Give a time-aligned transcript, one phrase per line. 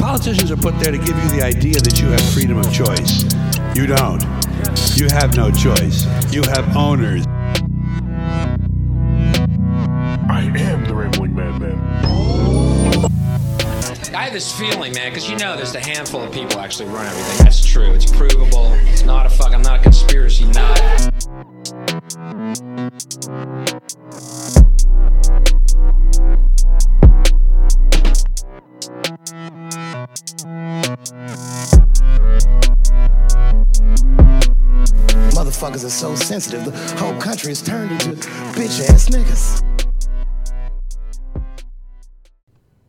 [0.00, 3.22] Politicians are put there to give you the idea that you have freedom of choice.
[3.76, 4.22] You don't.
[4.96, 6.06] You have no choice.
[6.32, 7.26] You have owners.
[10.26, 11.78] I am the Rambling Madman.
[14.14, 17.04] I have this feeling, man, because you know there's a handful of people actually run
[17.04, 17.44] everything.
[17.44, 17.92] That's true.
[17.92, 18.72] It's provable.
[18.86, 19.52] It's not a fuck.
[19.52, 21.19] I'm not a conspiracy nut.
[35.90, 38.10] So sensitive, the whole country is turned into
[38.54, 39.64] bitch ass niggas.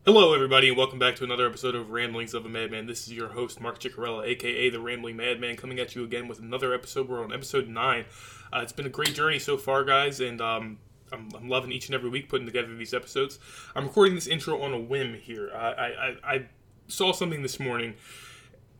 [0.04, 2.86] Hello, everybody, and welcome back to another episode of Ramblings of a Madman.
[2.86, 6.38] This is your host, Mark Ciccarella, aka the Rambling Madman, coming at you again with
[6.38, 7.08] another episode.
[7.08, 8.04] We're on episode 9.
[8.52, 10.78] Uh, it's been a great journey so far, guys, and um,
[11.12, 13.38] I'm, I'm, loving each and every week putting together these episodes.
[13.74, 15.50] I'm recording this intro on a whim here.
[15.54, 16.46] I, I, I
[16.88, 17.94] saw something this morning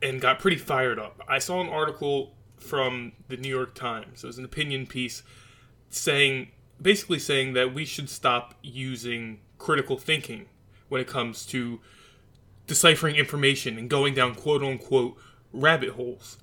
[0.01, 1.21] and got pretty fired up.
[1.27, 4.23] I saw an article from the New York Times.
[4.23, 5.23] It was an opinion piece
[5.89, 6.49] saying,
[6.81, 10.47] basically saying that we should stop using critical thinking
[10.89, 11.79] when it comes to
[12.67, 15.17] deciphering information and going down quote unquote
[15.51, 16.37] rabbit holes.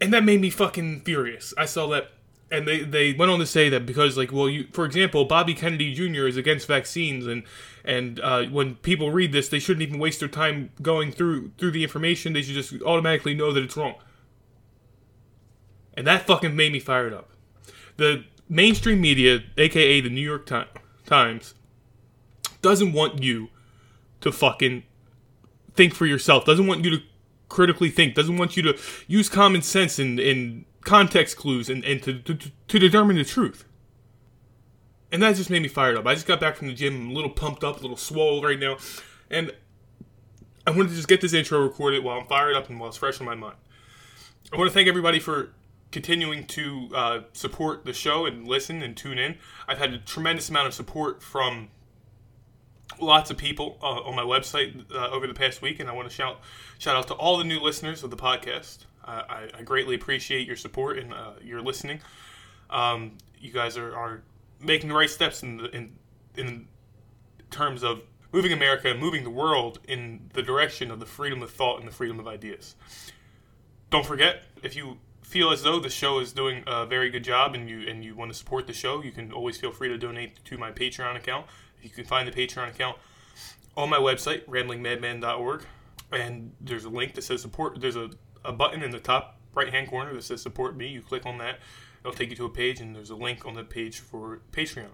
[0.00, 1.52] And that made me fucking furious.
[1.56, 2.12] I saw that
[2.50, 5.54] and they, they went on to say that because like well you for example Bobby
[5.54, 6.26] Kennedy Jr.
[6.26, 7.42] is against vaccines and
[7.84, 11.72] and uh, when people read this they shouldn't even waste their time going through through
[11.72, 13.96] the information they should just automatically know that it's wrong
[15.98, 17.30] and that fucking made me fired up
[17.98, 20.50] the mainstream media aka the New York
[21.04, 21.54] Times
[22.62, 23.48] doesn't want you
[24.22, 24.84] to fucking
[25.74, 27.02] think for yourself doesn't want you to
[27.50, 32.02] critically think doesn't want you to use common sense and, and context clues and, and
[32.02, 33.64] to, to, to determine the truth.
[35.12, 36.06] And that just made me fired up.
[36.06, 38.42] I just got back from the gym, I'm a little pumped up, a little swole
[38.42, 38.78] right now.
[39.30, 39.52] And
[40.66, 42.98] I wanted to just get this intro recorded while I'm fired up and while it's
[42.98, 43.56] fresh in my mind.
[44.52, 45.50] I want to thank everybody for
[45.90, 49.36] continuing to uh, support the show and listen and tune in.
[49.66, 51.68] I've had a tremendous amount of support from
[53.00, 56.08] lots of people uh, on my website uh, over the past week, and I want
[56.08, 56.40] to shout
[56.78, 58.78] shout out to all the new listeners of the podcast.
[59.04, 62.00] I, I greatly appreciate your support and uh, your listening.
[62.68, 64.22] Um, you guys are, are
[64.60, 65.96] making the right steps in the, in
[66.36, 66.68] in
[67.50, 71.50] terms of moving America and moving the world in the direction of the freedom of
[71.50, 72.76] thought and the freedom of ideas.
[73.90, 74.98] Don't forget, if you
[75.28, 78.16] feel as though the show is doing a very good job and you and you
[78.16, 81.16] want to support the show, you can always feel free to donate to my Patreon
[81.16, 81.46] account.
[81.82, 82.96] You can find the Patreon account
[83.76, 85.64] on my website, ramblingmadman.org,
[86.12, 87.78] and there's a link that says support.
[87.80, 88.10] There's a
[88.42, 90.88] a button in the top right hand corner that says support me.
[90.88, 91.58] You click on that,
[92.00, 94.92] it'll take you to a page, and there's a link on the page for Patreon.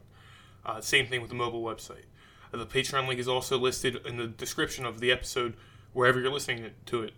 [0.67, 2.07] Uh, same thing with the mobile website.
[2.53, 5.55] Uh, the Patreon link is also listed in the description of the episode
[5.93, 7.13] wherever you're listening to it,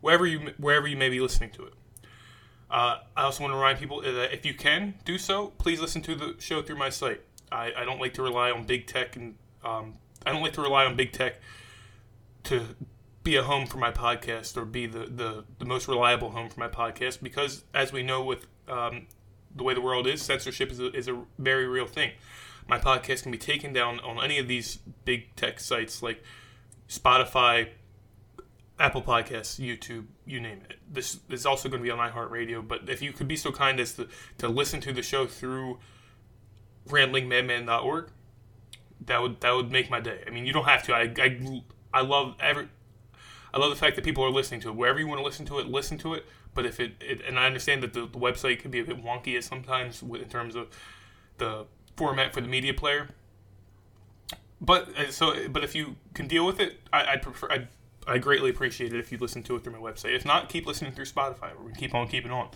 [0.00, 1.74] wherever you wherever you may be listening to it.
[2.70, 6.02] Uh, I also want to remind people that if you can do so, please listen
[6.02, 7.20] to the show through my site.
[7.52, 9.94] I, I don't like to rely on big tech and um,
[10.26, 11.40] I don't like to rely on big tech
[12.44, 12.62] to
[13.22, 16.60] be a home for my podcast or be the, the, the most reliable home for
[16.60, 19.06] my podcast because, as we know, with um,
[19.54, 22.12] the way the world is, censorship is a, is a very real thing.
[22.68, 26.22] My podcast can be taken down on any of these big tech sites like
[26.88, 27.68] Spotify,
[28.78, 30.78] Apple Podcasts, YouTube, you name it.
[30.90, 32.66] This, is also going to be on iHeartRadio.
[32.66, 34.08] But if you could be so kind as to,
[34.38, 35.78] to listen to the show through
[36.88, 38.10] ramblingmadman.org,
[39.06, 40.24] that would that would make my day.
[40.26, 40.94] I mean, you don't have to.
[40.94, 42.68] I, I, I love every
[43.52, 44.74] I love the fact that people are listening to it.
[44.74, 46.26] Wherever you want to listen to it, listen to it.
[46.54, 49.02] But if it, it and I understand that the, the website can be a bit
[49.02, 50.68] wonky at sometimes in terms of
[51.38, 53.08] the format for the media player.
[54.60, 57.48] But uh, so, but if you can deal with it, I, I prefer.
[57.50, 57.68] I,
[58.06, 60.14] I greatly appreciate it if you listen to it through my website.
[60.14, 61.56] If not, keep listening through Spotify.
[61.56, 62.50] We're gonna keep on keeping on.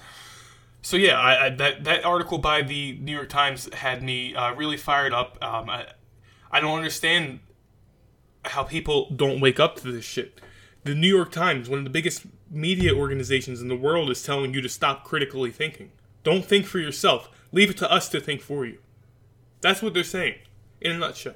[0.83, 4.55] So yeah, I, I, that that article by the New York Times had me uh,
[4.55, 5.39] really fired up.
[5.43, 5.87] Um, I
[6.51, 7.41] I don't understand
[8.45, 10.41] how people don't wake up to this shit
[10.89, 14.55] the New York Times, one of the biggest media organizations in the world, is telling
[14.55, 15.91] you to stop critically thinking.
[16.25, 17.29] Don't think for yourself.
[17.53, 18.79] Leave it to us to think for you.
[19.61, 20.37] That's what they're saying,
[20.81, 21.35] in a nutshell.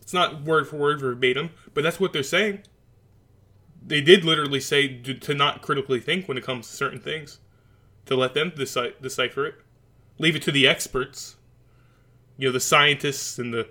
[0.00, 2.62] It's not word for word verbatim, but that's what they're saying.
[3.84, 7.38] They did literally say to not critically think when it comes to certain things,
[8.06, 9.54] to let them deci- decipher it.
[10.18, 11.36] Leave it to the experts,
[12.36, 13.68] you know, the scientists and the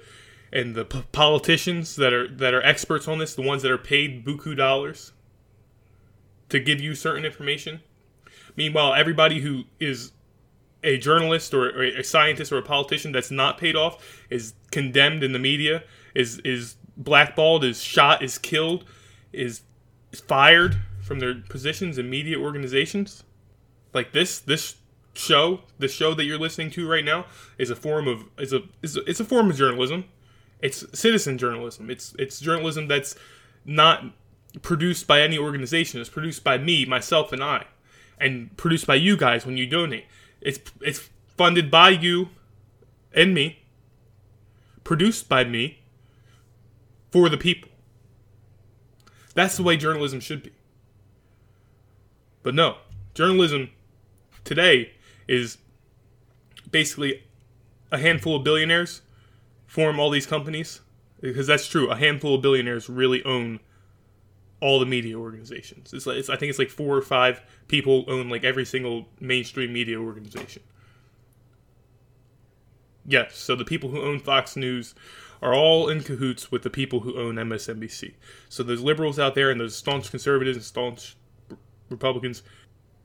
[0.53, 3.77] and the p- politicians that are that are experts on this, the ones that are
[3.77, 5.13] paid buku dollars
[6.49, 7.81] to give you certain information.
[8.55, 10.11] Meanwhile, everybody who is
[10.83, 15.23] a journalist or, or a scientist or a politician that's not paid off is condemned
[15.23, 15.83] in the media,
[16.13, 18.83] is is blackballed, is shot, is killed,
[19.31, 19.61] is
[20.19, 23.23] fired from their positions in media organizations,
[23.93, 24.75] like this this
[25.13, 27.25] show, the show that you're listening to right now,
[27.57, 30.05] is a form of is a is a, it's a form of journalism.
[30.61, 31.89] It's citizen journalism.
[31.89, 33.15] It's it's journalism that's
[33.65, 34.05] not
[34.61, 36.01] produced by any organization.
[36.01, 37.65] It's produced by me, myself, and I,
[38.19, 40.05] and produced by you guys when you donate.
[40.39, 42.29] It's it's funded by you
[43.13, 43.59] and me,
[44.83, 45.79] produced by me
[47.11, 47.70] for the people.
[49.33, 50.51] That's the way journalism should be.
[52.43, 52.77] But no,
[53.13, 53.69] journalism
[54.43, 54.93] today
[55.27, 55.57] is
[56.69, 57.23] basically
[57.91, 59.01] a handful of billionaires
[59.67, 60.81] form all these companies
[61.21, 61.89] because that's true.
[61.89, 63.59] A handful of billionaires really own
[64.59, 65.93] all the media organizations.
[65.93, 69.07] It's like it's, I think it's like four or five people own like every single
[69.19, 70.61] mainstream media organization.
[73.05, 74.93] Yes, so the people who own Fox News
[75.41, 78.13] are all in cahoots with the people who own MSNBC.
[78.49, 81.15] So there's liberals out there and there's staunch conservatives and staunch
[81.89, 82.43] Republicans.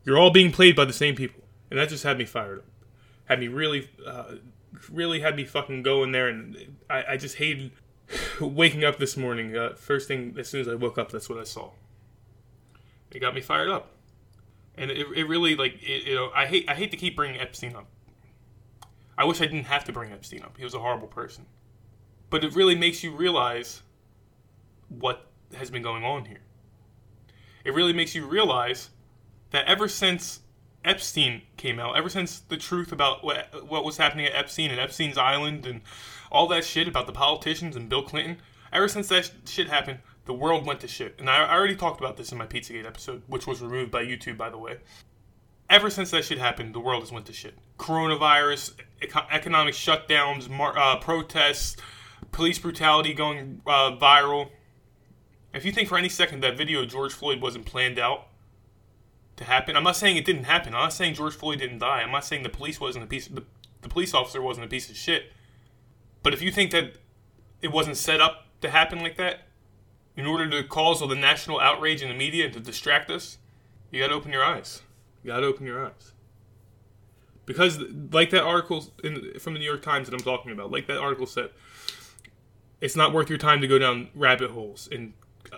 [0.04, 2.64] You're all being played by the same people, and that just had me fired up.
[3.24, 4.36] Had me really, uh,
[4.90, 7.72] really had me fucking going there, and I, I just hated
[8.40, 9.56] waking up this morning.
[9.56, 11.70] Uh, first thing, as soon as I woke up, that's what I saw.
[13.10, 13.90] It got me fired up,
[14.76, 17.40] and it, it really like it, you know I hate I hate to keep bringing
[17.40, 17.86] Epstein up.
[19.16, 20.56] I wish I didn't have to bring Epstein up.
[20.58, 21.46] He was a horrible person,
[22.30, 23.82] but it really makes you realize
[24.88, 26.40] what has been going on here.
[27.64, 28.90] It really makes you realize
[29.50, 30.40] that ever since
[30.84, 34.78] Epstein came out, ever since the truth about what what was happening at Epstein and
[34.78, 35.80] Epstein's Island and
[36.30, 38.38] all that shit about the politicians and Bill Clinton,
[38.72, 41.16] ever since that shit happened, the world went to shit.
[41.18, 44.04] And I, I already talked about this in my Pizzagate episode, which was removed by
[44.04, 44.78] YouTube, by the way.
[45.68, 47.54] Ever since that shit happened, the world has went to shit.
[47.78, 51.76] Coronavirus, eco- economic shutdowns, mar- uh, protests,
[52.32, 54.50] police brutality going uh, viral.
[55.54, 58.28] If you think for any second that video of George Floyd wasn't planned out
[59.36, 60.74] to happen, I'm not saying it didn't happen.
[60.74, 62.02] I'm not saying George Floyd didn't die.
[62.02, 63.28] I'm not saying the police wasn't a piece.
[63.28, 63.44] The,
[63.82, 65.32] the police officer wasn't a piece of shit.
[66.22, 66.96] But if you think that
[67.62, 69.46] it wasn't set up to happen like that,
[70.16, 73.38] in order to cause all the national outrage in the media and to distract us,
[73.90, 74.82] you gotta open your eyes.
[75.22, 76.12] You gotta open your eyes.
[77.44, 77.78] Because,
[78.10, 80.98] like that article in, from the New York Times that I'm talking about, like that
[80.98, 81.50] article said,
[82.80, 85.14] it's not worth your time to go down rabbit holes and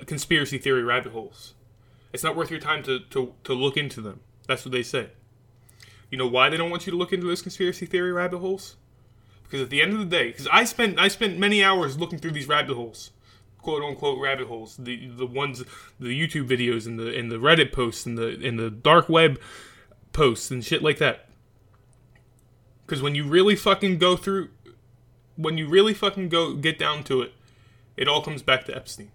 [0.07, 1.55] conspiracy theory rabbit holes.
[2.13, 4.21] It's not worth your time to, to, to look into them.
[4.47, 5.11] That's what they say.
[6.11, 8.77] You know why they don't want you to look into those conspiracy theory rabbit holes?
[9.43, 12.19] Because at the end of the day, because I spent I spent many hours looking
[12.19, 13.11] through these rabbit holes,
[13.59, 15.65] quote unquote rabbit holes, the the ones
[15.99, 19.41] the YouTube videos and the and the Reddit posts and the and the dark web
[20.13, 21.29] posts and shit like that.
[22.87, 24.49] Because when you really fucking go through,
[25.39, 27.33] when you really fucking go get down to it,
[27.97, 29.13] it all comes back to Epstein.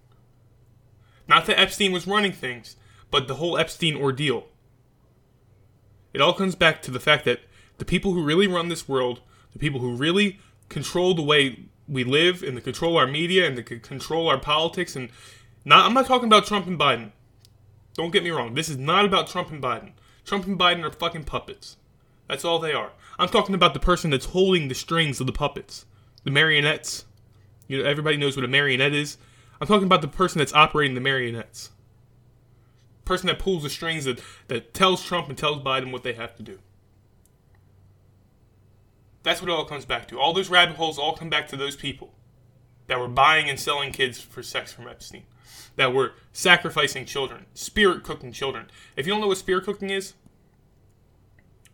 [1.28, 2.78] Not that Epstein was running things,
[3.12, 4.48] but the whole Epstein ordeal.
[6.14, 7.42] It all comes back to the fact that
[7.78, 9.20] the people who really run this world,
[9.52, 10.40] the people who really
[10.70, 14.96] control the way we live and they control our media and they control our politics
[14.96, 15.10] and
[15.66, 17.12] not I'm not talking about Trump and Biden.
[17.96, 18.54] Don't get me wrong.
[18.54, 19.92] This is not about Trump and Biden.
[20.24, 21.76] Trump and Biden are fucking puppets.
[22.30, 22.92] That's all they are.
[23.20, 25.86] I'm talking about the person that's holding the strings of the puppets.
[26.24, 27.06] The marionettes.
[27.68, 29.18] You know everybody knows what a marionette is.
[29.60, 31.72] I'm talking about the person that's operating the marionettes.
[33.06, 36.36] Person that pulls the strings that, that tells Trump and tells Biden what they have
[36.38, 36.60] to do.
[39.24, 40.20] That's what it all comes back to.
[40.20, 42.14] All those rabbit holes all come back to those people
[42.88, 45.24] that were buying and selling kids for sex from Epstein,
[45.78, 48.70] that were sacrificing children, spirit cooking children.
[48.98, 50.14] If you don't know what spirit cooking is,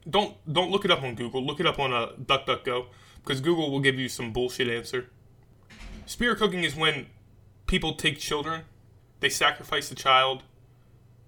[0.09, 1.43] don't don't look it up on Google.
[1.43, 2.85] Look it up on a uh, DuckDuckGo
[3.29, 5.05] because Google will give you some bullshit answer.
[6.07, 7.05] Spirit cooking is when
[7.67, 8.63] people take children,
[9.19, 10.41] they sacrifice the child,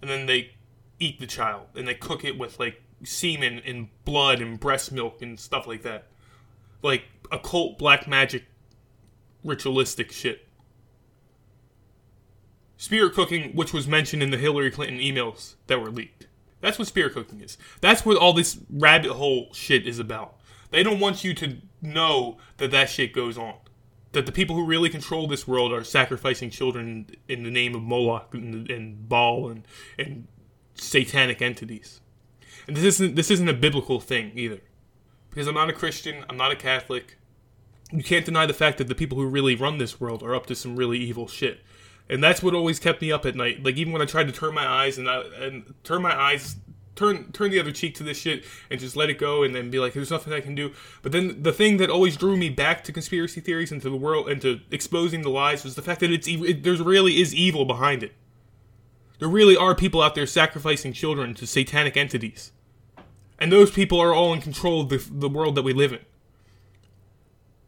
[0.01, 0.55] and then they
[0.99, 5.21] eat the child and they cook it with like semen and blood and breast milk
[5.21, 6.05] and stuff like that
[6.81, 8.45] like occult black magic
[9.43, 10.47] ritualistic shit.
[12.77, 16.25] Spirit cooking, which was mentioned in the Hillary Clinton emails that were leaked.
[16.61, 17.57] That's what spirit cooking is.
[17.79, 20.35] That's what all this rabbit hole shit is about.
[20.71, 23.55] They don't want you to know that that shit goes on.
[24.13, 27.81] That the people who really control this world are sacrificing children in the name of
[27.81, 29.65] Moloch and, and Baal and,
[29.97, 30.27] and
[30.73, 32.01] satanic entities.
[32.67, 34.61] And this isn't this isn't a biblical thing either
[35.29, 37.17] because I'm not a Christian, I'm not a Catholic.
[37.91, 40.45] You can't deny the fact that the people who really run this world are up
[40.47, 41.61] to some really evil shit.
[42.09, 43.63] And that's what always kept me up at night.
[43.63, 46.57] Like even when I tried to turn my eyes and I, and turn my eyes
[46.95, 49.69] turn turn the other cheek to this shit and just let it go and then
[49.69, 50.71] be like there's nothing I can do.
[51.01, 53.95] But then the thing that always drew me back to conspiracy theories and to the
[53.95, 57.33] world and to exposing the lies was the fact that it's it, there's really is
[57.33, 58.13] evil behind it.
[59.19, 62.51] There really are people out there sacrificing children to satanic entities.
[63.37, 65.99] And those people are all in control of the, the world that we live in.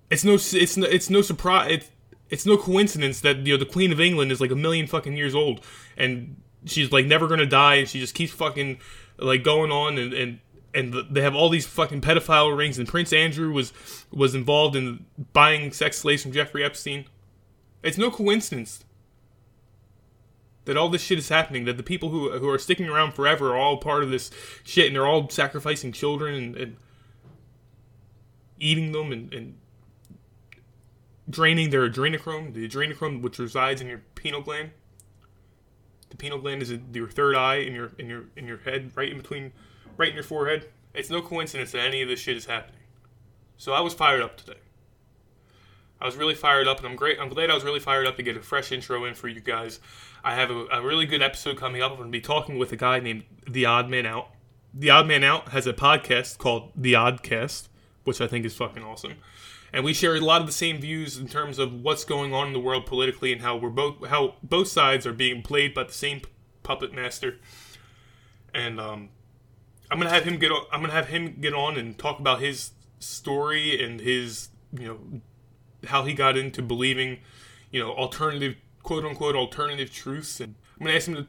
[0.09, 1.89] It's no it's no, it's no surprise it's,
[2.29, 5.15] it's no coincidence that you know the Queen of England is like a million fucking
[5.15, 5.65] years old
[5.97, 8.77] and she's like never gonna die and she just keeps fucking
[9.23, 10.39] like going on and and
[10.75, 13.73] and they have all these fucking pedophile rings and Prince Andrew was
[14.11, 17.05] was involved in buying sex slaves from Jeffrey Epstein.
[17.83, 18.83] It's no coincidence
[20.65, 21.65] that all this shit is happening.
[21.65, 24.31] That the people who who are sticking around forever are all part of this
[24.63, 26.77] shit, and they're all sacrificing children and, and
[28.59, 29.57] eating them and, and
[31.29, 34.71] draining their adrenochrome, the adrenochrome which resides in your pineal gland.
[36.13, 39.09] The pineal gland is your third eye in your in your in your head, right
[39.09, 39.51] in between,
[39.97, 40.69] right in your forehead.
[40.93, 42.81] It's no coincidence that any of this shit is happening.
[43.57, 44.59] So I was fired up today.
[45.99, 47.17] I was really fired up, and I'm great.
[47.19, 49.39] I'm glad I was really fired up to get a fresh intro in for you
[49.39, 49.79] guys.
[50.23, 51.93] I have a, a really good episode coming up.
[51.93, 54.29] I'm going to be talking with a guy named The Odd Man Out.
[54.71, 57.69] The Odd Man Out has a podcast called The Oddcast,
[58.03, 59.15] which I think is fucking awesome.
[59.73, 62.47] And we share a lot of the same views in terms of what's going on
[62.47, 65.83] in the world politically and how we're both how both sides are being played by
[65.83, 66.21] the same
[66.61, 67.39] puppet master.
[68.53, 69.09] And um,
[69.89, 72.39] I'm gonna have him get on, I'm gonna have him get on and talk about
[72.39, 75.21] his story and his you know
[75.87, 77.19] how he got into believing
[77.71, 81.27] you know alternative quote unquote alternative truths and I'm gonna ask him to,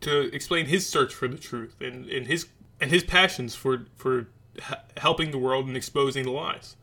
[0.00, 2.46] to explain his search for the truth and, and his
[2.78, 4.28] and his passions for for
[4.98, 6.76] helping the world and exposing the lies.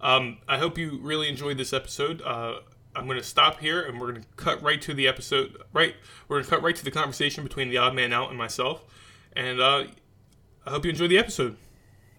[0.00, 2.22] Um, I hope you really enjoyed this episode.
[2.22, 2.60] Uh,
[2.94, 5.56] I'm going to stop here and we're going to cut right to the episode.
[5.72, 5.94] Right,
[6.28, 8.84] we're going to cut right to the conversation between the odd man out and myself.
[9.34, 9.84] And uh,
[10.66, 11.56] I hope you enjoy the episode.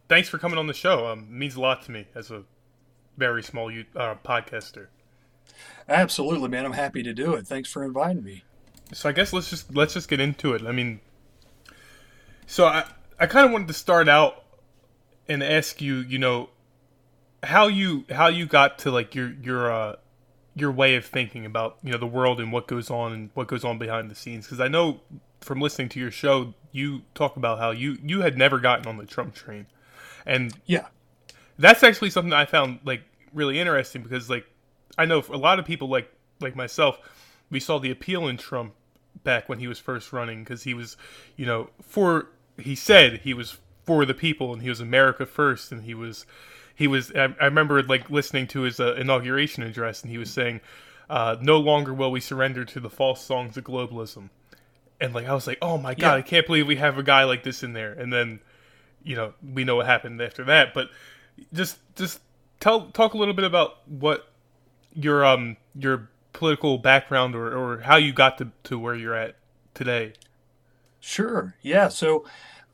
[0.07, 1.07] Thanks for coming on the show.
[1.07, 2.43] Um, it means a lot to me as a
[3.17, 4.87] very small uh, podcaster.
[5.89, 6.65] Absolutely, man.
[6.65, 7.47] I'm happy to do it.
[7.47, 8.43] Thanks for inviting me.
[8.93, 10.65] So I guess let's just let's just get into it.
[10.65, 11.01] I mean,
[12.45, 12.85] so I
[13.19, 14.45] I kind of wanted to start out
[15.27, 16.49] and ask you, you know,
[17.43, 19.95] how you how you got to like your your uh
[20.55, 23.47] your way of thinking about you know the world and what goes on and what
[23.47, 24.45] goes on behind the scenes.
[24.45, 25.01] Because I know
[25.41, 28.97] from listening to your show you talk about how you you had never gotten on
[28.97, 29.67] the Trump train.
[30.25, 30.87] And yeah.
[31.57, 33.03] that's actually something I found like
[33.33, 34.45] really interesting because like
[34.97, 36.99] I know a lot of people like like myself
[37.49, 38.73] we saw the appeal in Trump
[39.23, 40.97] back when he was first running because he was
[41.35, 45.71] you know for he said he was for the people and he was America first
[45.71, 46.25] and he was
[46.77, 50.31] he was I, I remember like listening to his uh, inauguration address and he was
[50.31, 50.61] saying
[51.09, 54.29] uh, no longer will we surrender to the false songs of globalism
[55.01, 56.15] and like I was like oh my god yeah.
[56.15, 58.39] I can't believe we have a guy like this in there and then
[59.03, 60.89] you know we know what happened after that but
[61.53, 62.21] just just
[62.59, 64.29] tell talk a little bit about what
[64.93, 69.35] your um your political background or, or how you got to, to where you're at
[69.73, 70.13] today.
[70.99, 71.55] Sure.
[71.63, 71.87] Yeah.
[71.87, 72.25] So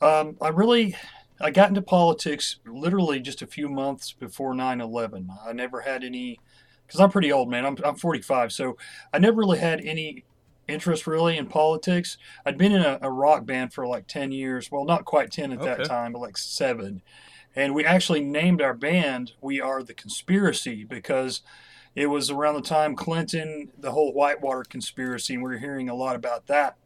[0.02, 0.96] um, I really
[1.40, 5.28] I got into politics literally just a few months before 9/11.
[5.46, 6.40] I never had any
[6.86, 7.66] because I'm pretty old, man.
[7.66, 8.76] I'm I'm 45, so
[9.12, 10.24] I never really had any
[10.68, 12.16] interest really in politics.
[12.46, 14.70] I'd been in a, a rock band for like 10 years.
[14.72, 15.66] Well, not quite 10 at okay.
[15.66, 17.02] that time, but like seven.
[17.54, 21.42] And we actually named our band "We Are the Conspiracy" because
[21.94, 25.94] it was around the time Clinton, the whole Whitewater conspiracy, and we were hearing a
[25.94, 26.76] lot about that.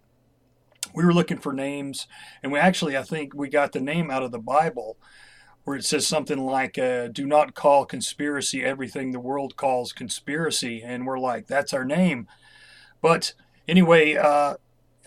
[0.94, 2.06] We were looking for names,
[2.42, 4.96] and we actually, I think, we got the name out of the Bible,
[5.64, 10.82] where it says something like, uh, "Do not call conspiracy everything the world calls conspiracy,"
[10.82, 12.26] and we're like, "That's our name."
[13.00, 13.34] But
[13.66, 14.54] anyway, uh,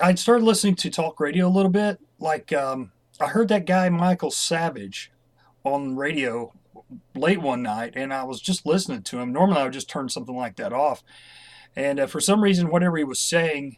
[0.02, 2.00] I started listening to talk radio a little bit.
[2.20, 5.12] Like um, I heard that guy Michael Savage
[5.64, 6.54] on radio
[7.16, 9.32] late one night and I was just listening to him.
[9.32, 11.04] Normally I would just turn something like that off.
[11.76, 13.78] And uh, for some reason, whatever he was saying,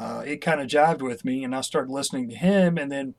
[0.00, 2.78] uh, it kind of jived with me and I started listening to him.
[2.78, 3.14] And then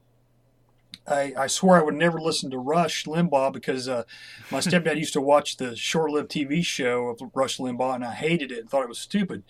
[1.07, 4.03] I, I swore I would never listen to Rush Limbaugh because uh,
[4.49, 8.13] my stepdad used to watch the short lived TV show of Rush Limbaugh and I
[8.13, 9.43] hated it and thought it was stupid.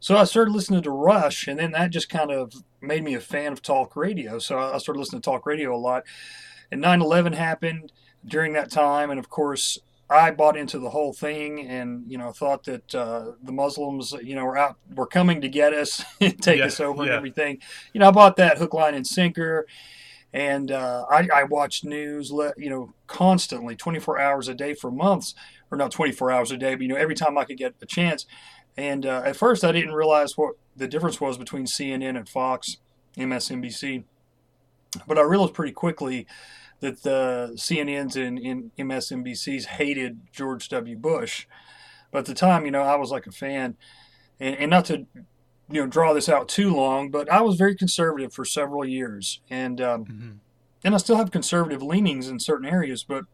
[0.00, 2.52] So I started listening to Rush, and then that just kind of
[2.82, 4.38] made me a fan of talk radio.
[4.38, 6.04] So I started listening to talk radio a lot.
[6.70, 7.92] And 9 11 happened
[8.22, 12.30] during that time, and of course, I bought into the whole thing, and you know,
[12.30, 16.40] thought that uh, the Muslims, you know, were out, were coming to get us, and
[16.40, 17.10] take yeah, us over, yeah.
[17.10, 17.58] and everything.
[17.92, 19.66] You know, I bought that hook, line, and sinker,
[20.32, 25.34] and uh, I, I, watched news, you know, constantly, 24 hours a day for months,
[25.70, 27.86] or not 24 hours a day, but you know, every time I could get a
[27.86, 28.26] chance.
[28.76, 32.76] And uh, at first, I didn't realize what the difference was between CNN and Fox,
[33.16, 34.04] MSNBC,
[35.06, 36.26] but I realized pretty quickly
[36.80, 40.96] that the CNNs and, and MSNBCs hated George W.
[40.96, 41.46] Bush.
[42.10, 43.76] But at the time, you know, I was like a fan,
[44.38, 45.06] and, and not to
[45.68, 49.40] you know draw this out too long, but I was very conservative for several years,
[49.50, 50.40] and um,
[50.84, 53.24] and I still have conservative leanings in certain areas, but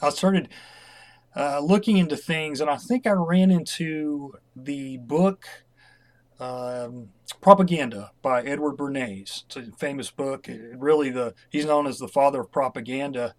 [0.00, 0.48] I started
[1.34, 5.46] uh, looking into things, and I think I ran into the book
[6.40, 9.44] um, "Propaganda" by Edward Bernays.
[9.46, 10.48] It's a famous book.
[10.48, 13.34] It- really, the he's known as the father of propaganda,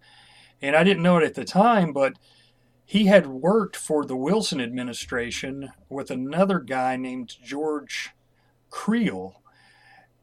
[0.62, 2.14] and I didn't know it at the time, but
[2.84, 8.10] he had worked for the Wilson administration with another guy named George
[8.70, 9.42] Creel,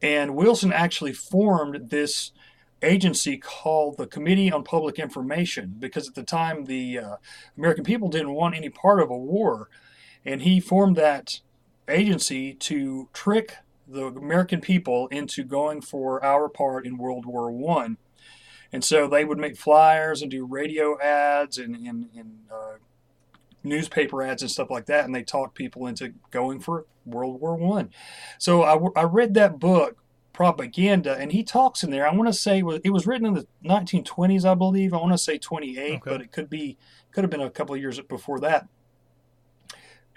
[0.02, 2.32] and Wilson actually formed this
[2.82, 7.16] agency called the Committee on Public Information because at the time the uh,
[7.58, 9.68] American people didn't want any part of a war,
[10.24, 11.40] and he formed that
[11.90, 13.56] agency to trick
[13.86, 17.96] the American people into going for our part in World War One.
[18.72, 22.74] And so they would make flyers and do radio ads and, and, and uh,
[23.64, 27.56] newspaper ads and stuff like that, and they talked people into going for World War
[27.56, 27.90] One.
[28.38, 29.96] So I, I read that book,
[30.32, 32.06] Propaganda, and he talks in there.
[32.08, 34.94] I want to say it was written in the 1920s, I believe.
[34.94, 36.00] I want to say 28, Okay.
[36.04, 36.78] but it could be
[37.12, 38.68] could have been a couple of years before that.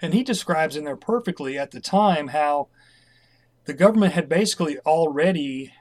[0.04, 2.68] And he describes in there perfectly at the time how
[3.64, 5.72] the government had basically already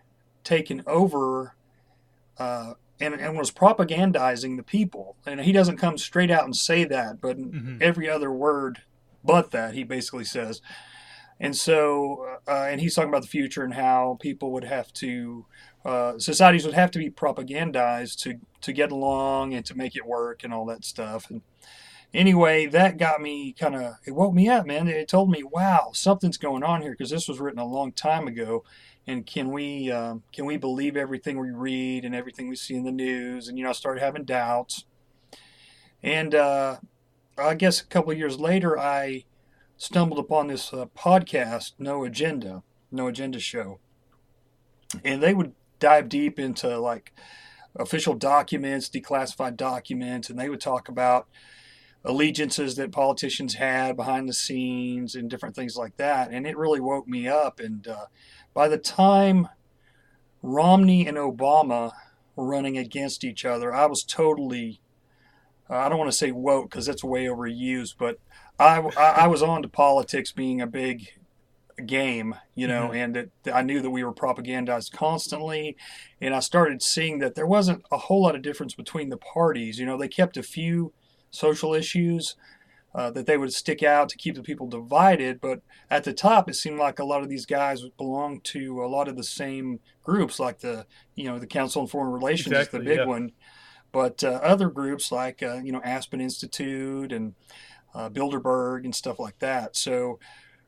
[0.43, 1.55] taken over
[2.37, 5.17] uh, and, and was propagandizing the people.
[5.25, 8.81] And he doesn't come straight out and say that, but in every other word
[9.23, 10.61] but that, he basically says.
[11.39, 15.45] And so, uh, and he's talking about the future and how people would have to,
[15.83, 20.05] uh, societies would have to be propagandized to, to get along and to make it
[20.05, 21.29] work and all that stuff.
[21.29, 21.41] And
[22.13, 24.87] anyway, that got me kind of, it woke me up, man.
[24.87, 28.27] It told me, wow, something's going on here because this was written a long time
[28.27, 28.63] ago.
[29.05, 32.85] And can we um, can we believe everything we read and everything we see in
[32.85, 33.49] the news?
[33.49, 34.85] And you know, I started having doubts.
[36.01, 36.77] And uh,
[37.37, 39.25] I guess a couple years later, I
[39.75, 43.79] stumbled upon this uh, podcast, No Agenda, No Agenda Show,
[45.03, 47.11] and they would dive deep into like
[47.75, 51.27] official documents, declassified documents, and they would talk about
[52.05, 56.31] allegiances that politicians had behind the scenes and different things like that.
[56.31, 57.59] And it really woke me up.
[57.59, 58.05] And uh,
[58.53, 59.47] by the time
[60.41, 61.93] Romney and Obama
[62.35, 64.81] were running against each other, I was totally,
[65.69, 68.19] uh, I don't want to say woke because that's way overused, but
[68.59, 71.07] I, I, I was on to politics being a big
[71.85, 75.77] game, you know, and it, I knew that we were propagandized constantly.
[76.19, 79.79] And I started seeing that there wasn't a whole lot of difference between the parties.
[79.79, 80.93] You know, they kept a few
[81.33, 82.35] social issues
[82.95, 85.41] uh, that they would stick out to keep the people divided.
[85.41, 88.87] But at the top, it seemed like a lot of these guys belonged to a
[88.87, 92.79] lot of the same groups, like the you know the Council on Foreign Relations Exactly,
[92.79, 93.05] is the big yeah.
[93.05, 93.31] one.
[93.91, 97.33] But uh, other groups like uh, you know Aspen Institute and
[97.95, 99.75] uh, Bilderberg and stuff like that.
[99.75, 100.19] So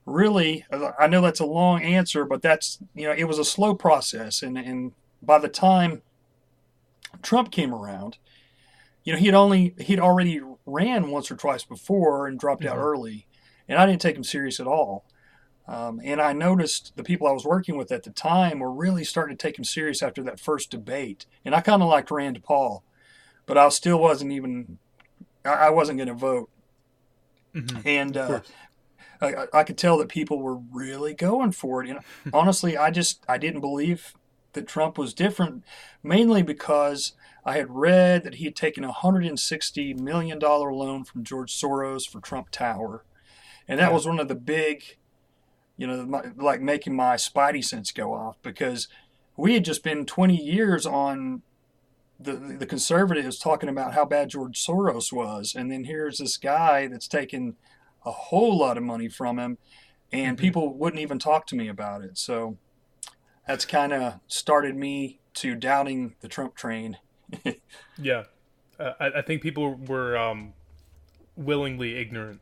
[0.05, 3.45] really, uh, I know that's a long answer, but that's you know it was a
[3.45, 6.01] slow process, and and by the time
[7.21, 8.17] Trump came around,
[9.03, 13.27] you know, he'd only he'd already ran once or twice before and dropped out early,
[13.67, 15.05] and I didn't take him serious at all.
[15.67, 19.03] Um, and I noticed the people I was working with at the time were really
[19.03, 21.25] starting to take him serious after that first debate.
[21.43, 22.83] And I kind of liked Rand Paul,
[23.47, 24.77] but I still wasn't even
[25.43, 26.49] I, wasn't going to vote.
[27.85, 28.41] And uh,
[29.21, 31.89] I, I- I could tell that people were really going for it.
[31.89, 31.99] And
[32.33, 34.13] honestly, I just I didn't believe
[34.53, 35.63] that Trump was different,
[36.03, 37.13] mainly because
[37.45, 41.23] I had read that he had taken a hundred and sixty million dollar loan from
[41.23, 43.03] George Soros for Trump Tower,
[43.67, 44.97] and that was one of the big,
[45.77, 48.87] you know, my, like making my spidey sense go off because
[49.37, 51.43] we had just been twenty years on.
[52.17, 56.87] The, the conservatives talking about how bad George Soros was, and then here's this guy
[56.87, 57.57] that's taken
[58.05, 59.57] a whole lot of money from him,
[60.13, 60.41] and mm-hmm.
[60.41, 62.17] people wouldn't even talk to me about it.
[62.17, 62.55] So
[63.45, 66.99] that's kind of started me to doubting the Trump train.
[67.97, 68.23] Yeah,
[68.79, 70.53] uh, I, I think people were um,
[71.35, 72.41] willingly ignorant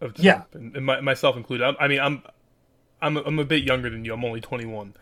[0.00, 0.42] of Trump, Yeah.
[0.52, 1.64] and, and my, myself included.
[1.64, 2.22] I, I mean, I'm
[3.00, 4.12] I'm a, I'm a bit younger than you.
[4.14, 4.94] I'm only 21,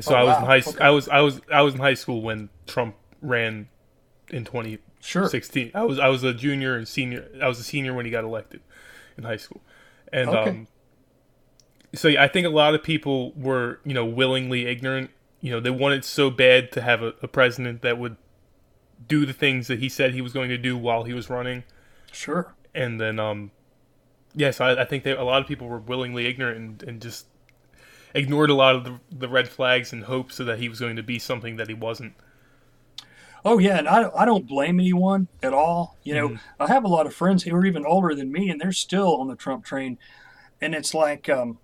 [0.00, 0.38] so Oh, I was wow.
[0.40, 0.84] in high Okay.
[0.84, 3.68] I was I was I was in high school when Trump ran
[4.30, 5.70] in 2016.
[5.70, 5.80] Sure.
[5.80, 7.28] I was I was a junior and senior.
[7.42, 8.60] I was a senior when he got elected
[9.18, 9.60] in high school,
[10.12, 10.50] and Okay.
[10.50, 10.68] um,
[11.94, 15.10] so yeah, I think a lot of people were you know willingly ignorant.
[15.40, 18.16] You know, they wanted so bad to have a, a president that would
[19.08, 21.64] do the things that he said he was going to do while he was running,
[22.12, 22.54] Sure.
[22.74, 23.50] and then um,
[24.34, 27.26] yes, I, I think that a lot of people were willingly ignorant and, and just
[28.14, 30.96] ignored a lot of the, the red flags in hopes so that he was going
[30.96, 32.14] to be something that he wasn't.
[33.44, 35.98] Oh yeah, and I, I don't blame anyone at all.
[36.02, 38.58] You know, I have a lot of friends who are even older than me, and
[38.60, 39.98] they're still on the Trump train.
[40.62, 41.58] And it's like, um,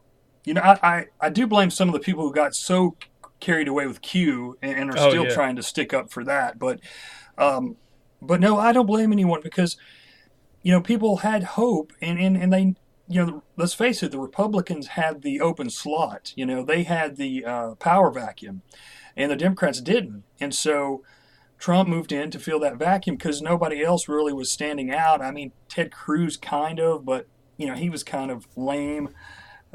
[0.44, 2.96] you know, I, I, I do blame some of the people who got so
[3.38, 5.32] carried away with Q and, and are Oh, still yeah.
[5.34, 6.58] trying to stick up for that.
[6.58, 6.80] But,
[7.38, 7.76] um,
[8.22, 9.76] but no, I don't blame anyone because,
[10.62, 12.74] you know, people had hope and, and, and they,
[13.08, 16.32] you know, let's face it, the Republicans had the open slot.
[16.36, 18.62] You know, they had the uh, power vacuum,
[19.16, 20.22] and the Democrats didn't.
[20.40, 21.02] And so
[21.58, 25.20] Trump moved in to fill that vacuum because nobody else really was standing out.
[25.20, 29.10] I mean, Ted Cruz kind of, but you know, he was kind of lame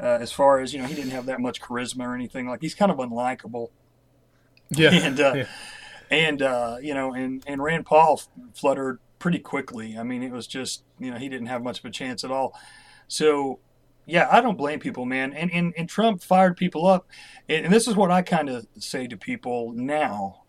[0.00, 2.48] uh, as far as you know, he didn't have that much charisma or anything.
[2.48, 3.68] Like he's kind of unlikable.
[4.70, 4.90] Yeah.
[5.06, 5.46] And uh, yeah.
[6.10, 8.20] And uh, you know, and and Rand Paul
[8.54, 9.96] fluttered pretty quickly.
[9.98, 12.30] I mean, it was just you know he didn't have much of a chance at
[12.30, 12.58] all.
[13.08, 13.60] So
[14.06, 15.32] yeah, I don't blame people, man.
[15.32, 17.06] And and, and Trump fired people up,
[17.48, 20.42] and, and this is what I kind of say to people now.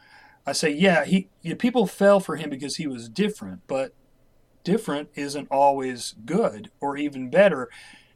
[0.46, 3.94] I say, yeah, he yeah, people fell for him because he was different, but
[4.64, 7.70] different isn't always good or even better.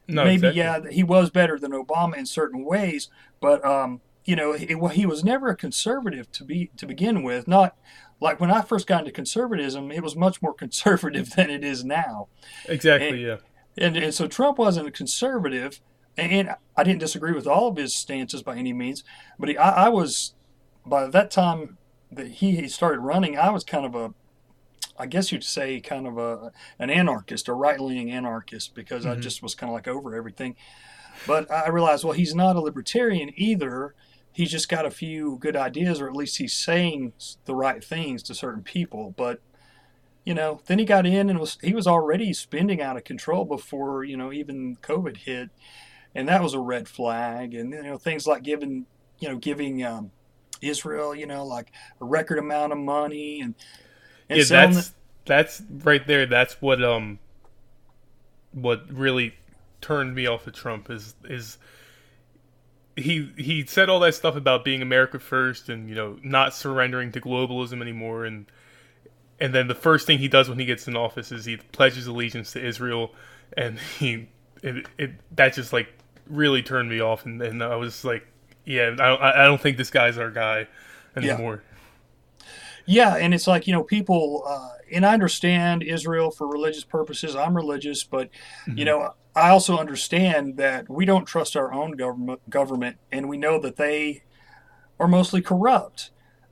[0.08, 0.58] No, Maybe exactly.
[0.58, 3.08] yeah, he was better than Obama in certain ways,
[3.40, 7.22] but um, you know, he, well, he was never a conservative to be to begin
[7.22, 7.48] with.
[7.48, 7.76] Not
[8.20, 11.84] like when I first got into conservatism, it was much more conservative than it is
[11.84, 12.28] now.
[12.68, 13.26] Exactly.
[13.26, 13.36] Yeah.
[13.76, 15.80] And, and so Trump wasn't a conservative,
[16.16, 19.02] and I didn't disagree with all of his stances by any means,
[19.38, 20.34] but he, I, I was,
[20.84, 21.78] by that time
[22.10, 24.12] that he, he started running, I was kind of a,
[24.98, 29.12] I guess you'd say kind of a an anarchist, a right leaning anarchist, because I
[29.12, 29.22] mm-hmm.
[29.22, 30.54] just was kind of like over everything.
[31.26, 33.94] But I realized, well, he's not a libertarian either.
[34.32, 37.12] He's just got a few good ideas, or at least he's saying
[37.44, 39.14] the right things to certain people.
[39.16, 39.40] But
[40.24, 43.44] you know, then he got in and was he was already spending out of control
[43.44, 45.50] before you know even COVID hit,
[46.14, 47.54] and that was a red flag.
[47.54, 48.86] And you know things like giving
[49.18, 50.10] you know giving um,
[50.60, 53.54] Israel you know like a record amount of money and,
[54.28, 54.92] and yeah, that's
[55.24, 56.26] that's right there.
[56.26, 57.18] That's what um
[58.52, 59.34] what really
[59.80, 61.58] turned me off of Trump is is
[62.96, 67.12] he he said all that stuff about being America first and you know not surrendering
[67.12, 68.24] to globalism anymore.
[68.24, 68.46] And
[69.40, 72.06] and then the first thing he does when he gets in office is he pledges
[72.06, 73.12] allegiance to Israel.
[73.56, 74.28] And he
[74.62, 75.88] it, it that just like
[76.28, 77.24] really turned me off.
[77.24, 78.26] And, and I was like
[78.64, 80.68] yeah I don't, I don't think this guy's our guy
[81.16, 81.62] anymore.
[82.86, 87.34] Yeah, and it's like you know people, uh, and I understand Israel for religious purposes.
[87.34, 88.28] I'm religious, but
[88.66, 88.84] you mm-hmm.
[88.84, 93.58] know I also understand that we don't trust our own government, government, and we know
[93.60, 94.24] that they
[95.00, 96.10] are mostly corrupt,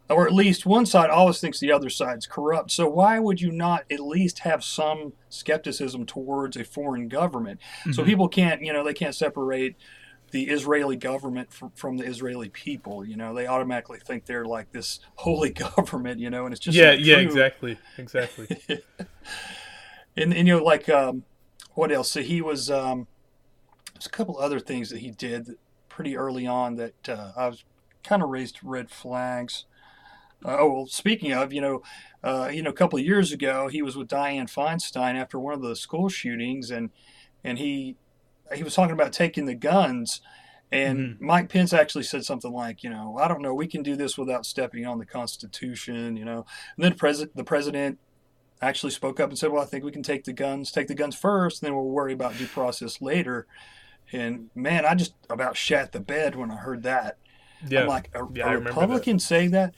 [0.08, 2.70] or at least one side always thinks the other side's corrupt.
[2.70, 7.60] So why would you not at least have some skepticism towards a foreign government?
[7.84, 8.04] So mm-hmm.
[8.04, 9.76] people can't, you know, they can't separate
[10.30, 13.04] the Israeli government from, from the Israeli people.
[13.04, 16.20] You know, they automatically think they're like this holy government.
[16.20, 18.48] You know, and it's just yeah yeah exactly exactly
[20.16, 21.24] And and you know, like um,
[21.74, 22.10] what else?
[22.10, 23.06] So he was um,
[23.94, 25.56] there's a couple other things that he did
[25.88, 27.64] pretty early on that uh, I was
[28.02, 29.66] kind of raised red flags.
[30.44, 31.82] Uh, oh well, speaking of, you know,
[32.24, 35.54] uh, you know, a couple of years ago, he was with Dianne Feinstein after one
[35.54, 36.90] of the school shootings, and
[37.44, 37.96] and he
[38.54, 40.20] he was talking about taking the guns.
[40.72, 41.26] And mm-hmm.
[41.26, 44.16] Mike Pence actually said something like, you know, I don't know, we can do this
[44.16, 46.46] without stepping on the Constitution, you know.
[46.76, 47.98] And then pres- the president
[48.62, 50.94] actually spoke up and said, "Well, I think we can take the guns, take the
[50.94, 53.46] guns first, and then we'll worry about due process later."
[54.12, 57.18] And man, I just about shat the bed when I heard that.
[57.66, 58.80] yeah I'm like, a, yeah, a remember that.
[58.80, 59.74] Republican say that?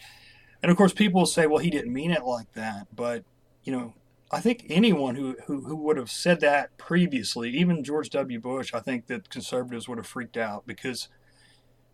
[0.62, 3.24] And of course, people say, "Well, he didn't mean it like that." But
[3.64, 3.94] you know,
[4.32, 8.40] I think anyone who who, who would have said that previously, even George W.
[8.40, 11.08] Bush, I think that conservatives would have freaked out because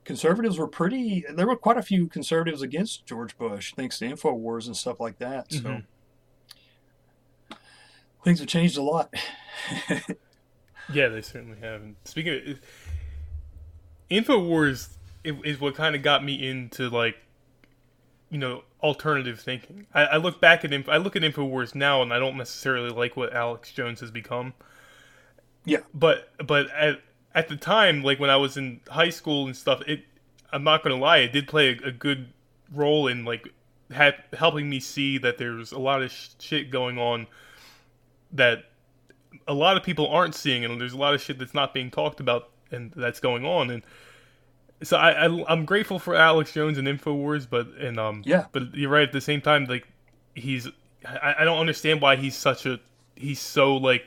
[0.04, 1.24] conservatives were pretty.
[1.28, 5.18] There were quite a few conservatives against George Bush, thanks to Infowars and stuff like
[5.18, 5.52] that.
[5.52, 5.84] So Mhm.
[8.24, 9.12] things have changed a lot.
[10.90, 11.82] Yeah, they certainly have.
[11.82, 12.60] And speaking of
[14.10, 14.88] Infowars,
[15.22, 17.16] is, is what kind of got me into like,
[18.30, 19.86] you know, alternative thinking.
[19.94, 22.90] I, I look back at Inf- I look at Infowars now, and I don't necessarily
[22.90, 24.54] like what Alex Jones has become.
[25.64, 27.00] yeah, But but at
[27.34, 30.04] at the time, like when I was in high school and stuff, it
[30.52, 32.32] I'm not gonna lie, it did play a, a good
[32.72, 33.48] role in like
[33.94, 37.26] ha- helping me see that there's a lot of sh- shit going on
[38.32, 38.64] that
[39.46, 41.90] a lot of people aren't seeing, and there's a lot of shit that's not being
[41.90, 43.70] talked about and that's going on.
[43.70, 43.82] And
[44.82, 48.46] so I, I I'm grateful for Alex Jones and Infowars, but and um Yeah.
[48.52, 49.86] but you're right at the same time, like
[50.34, 50.68] he's
[51.04, 52.80] I, I don't understand why he's such a
[53.16, 54.04] he's so like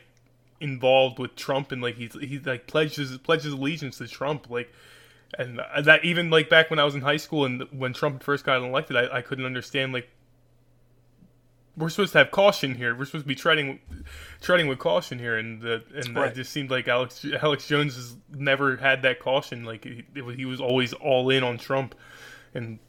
[0.59, 4.71] involved with Trump and like he's he's like pledges pledges allegiance to Trump like
[5.39, 8.45] and that even like back when I was in high school and when Trump first
[8.45, 10.07] got elected I, I couldn't understand like
[11.77, 12.95] we're supposed to have caution here.
[12.95, 13.79] We're supposed to be treading
[14.41, 16.31] treading with caution here, and the, and Right.
[16.31, 19.63] it just seemed like Alex Alex Jones has never had that caution.
[19.63, 21.95] Like he, was, he was always all in on Trump,
[22.53, 22.79] and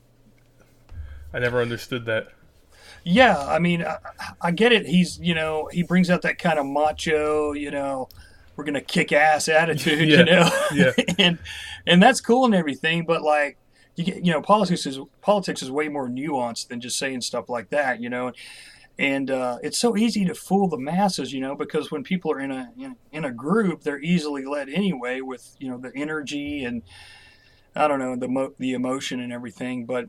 [1.32, 2.28] I never understood that.
[3.04, 3.96] Yeah, I mean, I,
[4.40, 4.86] I get it.
[4.86, 8.08] He's, you know, he brings out that kind of macho, you know,
[8.54, 10.92] we're gonna kick ass attitude, Yeah, you know, yeah.
[11.18, 11.38] and
[11.86, 13.04] and that's cool and everything.
[13.04, 13.56] But like,
[13.96, 17.48] you get, you know, politics is politics is way more nuanced than just saying stuff
[17.48, 18.32] like that, you know.
[18.98, 22.40] And uh, it's so easy to fool the masses, you know, because when people are
[22.40, 26.64] in a in, in a group, they're easily led anyway with you know the energy
[26.64, 26.82] and
[27.74, 29.86] I don't know the mo- the emotion and everything.
[29.86, 30.08] But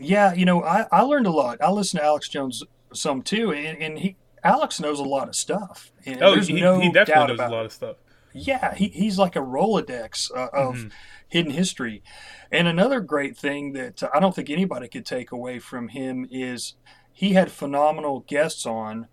[0.00, 1.58] yeah, you know, I, I learned a lot.
[1.62, 5.36] I listened to Alex Jones some too, and, and he Alex knows a lot of
[5.36, 5.92] stuff.
[6.04, 7.96] And Oh, there's he, no he definitely knows a lot of stuff.
[8.32, 10.88] Yeah, he, he's like a Rolodex uh, of Mm-hmm.
[11.28, 12.02] hidden history.
[12.50, 16.74] And another great thing that I don't think anybody could take away from him is
[17.14, 19.06] he had phenomenal guests on.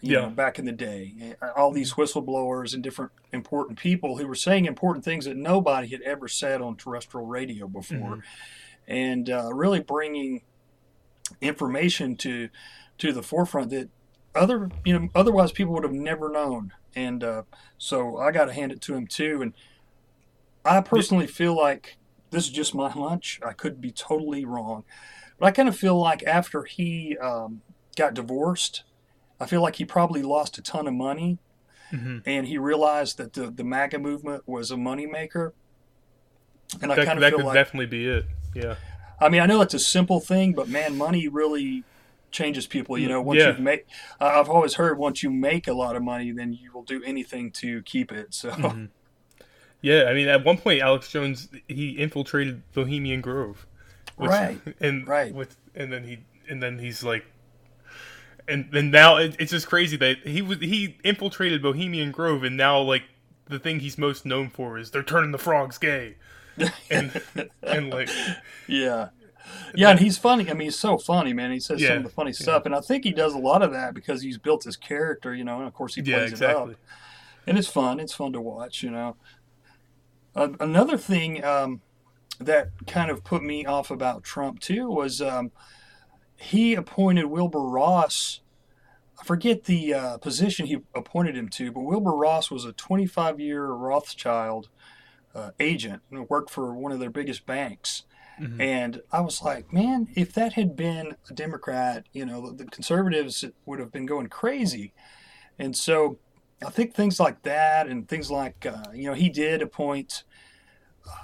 [0.00, 0.20] You Yeah.
[0.22, 4.64] Know, back in the day, all these whistleblowers and different important people who were saying
[4.66, 8.92] important things that nobody had ever said on terrestrial radio before, Mm-hmm.
[8.92, 10.42] and uh, really bringing
[11.40, 12.48] information to
[12.98, 13.88] to the forefront that
[14.34, 17.42] other you know otherwise people would have never known and uh,
[17.78, 19.54] so i got to hand it to him too and
[20.64, 21.96] i personally feel like
[22.30, 24.84] this is just my hunch i could be totally wrong
[25.38, 27.62] but i kind of feel like after he um,
[27.96, 28.84] got divorced
[29.40, 31.38] i feel like he probably lost a ton of money
[31.92, 32.18] Mm-hmm.
[32.26, 35.52] and he realized that the, the maga movement was a moneymaker
[36.82, 38.24] and i kind of that feel could like definitely be it.
[38.54, 38.76] Yeah.
[39.20, 41.84] I mean, I know it's a simple thing, but man, money really
[42.32, 42.98] changes people.
[42.98, 43.48] You know, once Yeah.
[43.48, 43.82] you've made,
[44.20, 47.00] I- I've always heard once you make a lot of money, then you will do
[47.04, 48.34] anything to keep it.
[48.34, 48.86] So, Mm-hmm.
[49.82, 53.66] Yeah, I mean, at one point, Alex Jones he infiltrated Bohemian Grove,
[54.16, 55.34] which- Right, And right.
[55.34, 57.24] with and then he and then he's like,
[58.46, 62.56] and then now it, it's just crazy that he was he infiltrated Bohemian Grove, and
[62.56, 63.02] now like
[63.46, 66.16] the thing he's most known for is they're turning the frogs gay,
[66.90, 67.20] and
[67.62, 68.08] and like
[68.68, 69.08] yeah.
[69.74, 70.48] Yeah, and he's funny.
[70.48, 71.52] I mean, he's so funny, man.
[71.52, 73.72] He says some of the funny stuff, and I think he does a lot of
[73.72, 75.58] that because he's built his character, you know.
[75.58, 76.70] And of course, he plays yeah, it up,
[77.46, 78.00] and it's fun.
[78.00, 79.16] It's fun to watch, you know.
[80.34, 81.82] Uh, another thing um,
[82.40, 85.50] that kind of put me off about Trump too was um,
[86.36, 88.40] he appointed Wilbur Ross.
[89.20, 93.40] I forget the uh, position he appointed him to, but Wilbur Ross was a 25
[93.40, 94.68] year Rothschild
[95.34, 98.04] uh, agent and worked for one of their biggest banks.
[98.60, 103.44] And I was like, man, if that had been a Democrat, you know, the conservatives
[103.64, 104.92] would have been going crazy.
[105.56, 106.18] And so
[106.64, 110.24] I think things like that and things like, uh, you know, he did appoint,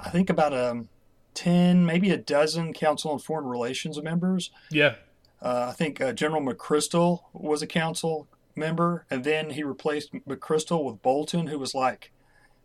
[0.05, 0.88] I think about um,
[1.35, 4.51] 10, maybe a dozen Council on Foreign Relations members.
[4.71, 4.97] Yeah,
[5.43, 10.85] Uh, I think uh, General McChrystal was a council member, and then he replaced McChrystal
[10.85, 12.12] with Bolton, who was like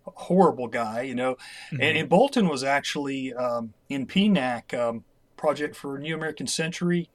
[0.07, 1.37] a horrible guy, you know.
[1.71, 5.03] And, and Bolton was actually um, in PNAC, um,
[5.37, 7.09] Project for New American Century,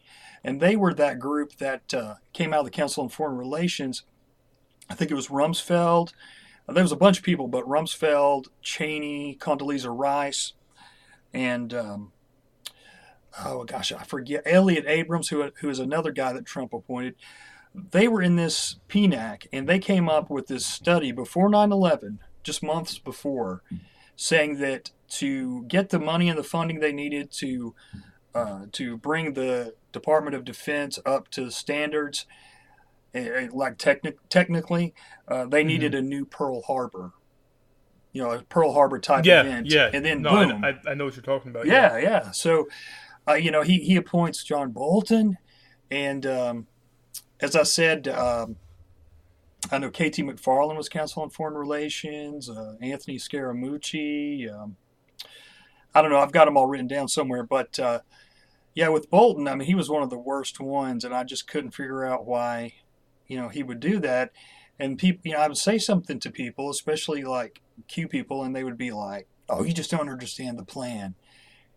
[0.44, 4.04] and they were that group that uh, came out of the Council on Foreign Relations.
[4.88, 6.12] I think it was Rumsfeld.
[6.68, 10.52] There was a bunch of people, but Rumsfeld, Cheney, Condoleezza Rice,
[11.32, 12.12] and um,
[13.44, 17.14] oh gosh, I forget Elliott Abrams, who who is another guy that Trump appointed.
[17.74, 22.62] They were in this PNAC, and they came up with this study before 9/11, just
[22.62, 23.62] months before,
[24.16, 27.74] saying that to get the money and the funding they needed to
[28.34, 32.26] uh, to bring the Department of Defense up to standards,
[33.14, 34.94] eh, like techni- technically,
[35.28, 37.12] uh, they needed a new Pearl Harbor.
[38.12, 39.90] You know, a Pearl Harbor type yeah, event, yeah.
[39.92, 41.66] and then no, boom, I, I, know what you're talking about.
[41.66, 42.32] yeah, yeah.
[42.32, 42.68] So,
[43.28, 45.38] uh, you know, he, he appoints John Bolton,
[45.92, 46.66] and um,
[47.40, 48.56] as I said, um,
[49.70, 54.52] I know KT McFarland was Council on Foreign Relations, uh, Anthony Scaramucci.
[54.52, 54.76] Um,
[55.94, 56.18] I don't know.
[56.18, 58.00] I've got them all written down somewhere, but uh,
[58.74, 61.46] yeah, with Bolton, I mean, he was one of the worst ones, and I just
[61.46, 62.74] couldn't figure out why,
[63.26, 64.30] you know, he would do that.
[64.80, 68.56] And people, you know, I would say something to people, especially like Q people, and
[68.56, 71.14] they would be like, "Oh, you just don't understand the plan."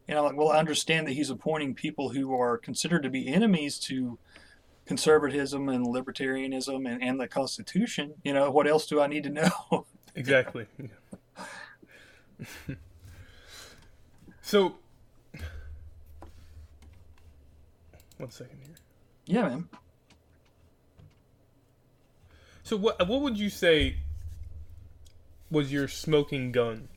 [0.08, 3.28] And I'm like, "Well, I understand that he's appointing people who are considered to be
[3.28, 4.18] enemies to
[4.86, 8.16] conservatism and libertarianism and, and the Constitution.
[8.24, 9.86] You know, what else do I need to know?"
[10.16, 10.68] exactly.
[14.42, 14.76] so,
[18.18, 18.76] one second here.
[19.26, 19.68] yeah, man.
[22.64, 23.98] So what what would you say
[25.52, 26.88] was your smoking gun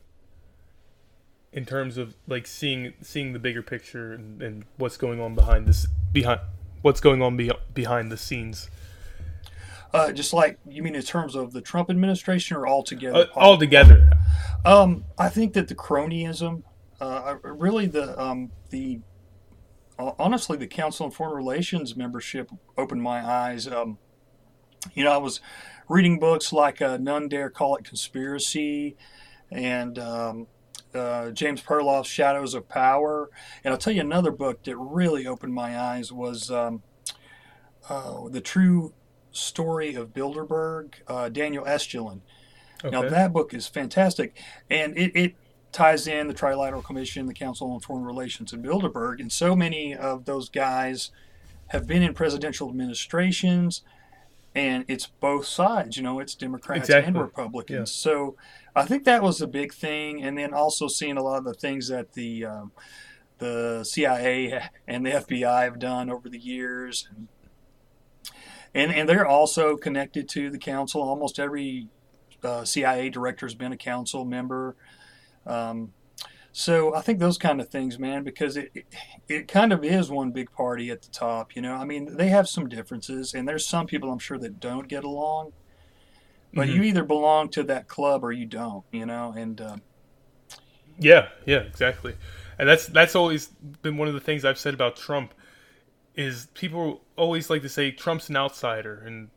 [1.53, 5.67] in terms of like seeing seeing the bigger picture and, and what's going on behind
[5.67, 6.41] this behind
[6.83, 8.71] what's going on be- behind the scenes.
[9.93, 13.27] Uh, just like you mean in terms of the Trump administration or altogether?
[13.35, 14.11] Uh, all together.
[14.65, 16.63] Um, I think that the cronyism,
[17.01, 19.01] uh, really the um, the
[19.99, 23.67] uh, honestly the Council on Foreign Relations membership opened my eyes.
[23.67, 23.99] Um,
[24.95, 25.41] you know, I was
[25.89, 28.97] reading books like uh, None Dare Call It Conspiracy
[29.51, 30.47] and um,
[30.95, 33.31] uh, James Perloff's Shadows of Power.
[33.63, 36.83] And I'll tell you another book that really opened my eyes was um,
[37.89, 38.93] uh, The True
[39.31, 42.21] Story of Bilderberg, uh, Daniel Estulin.
[42.85, 44.39] Now, that book is fantastic.
[44.71, 45.35] And it, it
[45.73, 49.21] ties in the Trilateral Commission, the Council on Foreign Relations, and Bilderberg.
[49.21, 51.11] And so many of those guys
[51.69, 53.83] have been in presidential administrations
[54.57, 55.99] and it's both sides.
[55.99, 57.09] You know, it's Democrats Exactly.
[57.09, 57.91] and Republicans.
[57.91, 58.11] Yeah.
[58.13, 58.37] So
[58.75, 61.55] I think that was a big thing, and then also seeing a lot of the
[61.55, 62.73] things that the um,
[63.39, 67.29] the CIA and the FBI have done over the years, and
[68.75, 71.03] and, and they're also connected to the council.
[71.03, 71.89] Almost every
[72.43, 74.75] uh, CIA director has been a council member.
[75.47, 75.93] Um,
[76.59, 78.87] so I think those kind of things, man, because it, it
[79.29, 81.55] it kind of is one big party at the top.
[81.55, 84.59] You know, I mean, they have some differences, and there's some people I'm sure that
[84.59, 85.53] don't get along.
[86.55, 88.85] But you either belong to that club or you don't.
[88.91, 89.77] You know, and uh,
[90.99, 92.15] Yeah, yeah, exactly.
[92.59, 93.49] And that's that's always
[93.83, 95.35] been one of the things I've said about Trump
[96.15, 99.29] is people always like to say Trump's an outsider and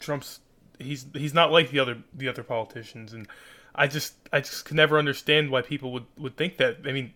[0.00, 0.40] Trump's
[0.78, 3.26] he's he's not like the other the other politicians and
[3.74, 6.78] I just I just can never understand why people would, would think that.
[6.86, 7.12] I mean,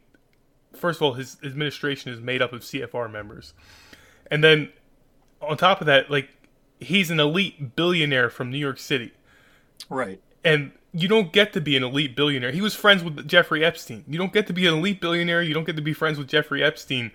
[0.72, 3.54] first of all, his administration is made up of CFR members.
[4.30, 4.70] And then
[5.40, 6.30] on top of that, like
[6.80, 9.12] he's an elite billionaire from New York City
[9.88, 12.50] right, and you don't get to be an elite billionaire.
[12.50, 14.04] He was friends with Jeffrey Epstein.
[14.06, 15.42] You don't get to be an elite billionaire.
[15.42, 17.12] You don't get to be friends with Jeffrey Epstein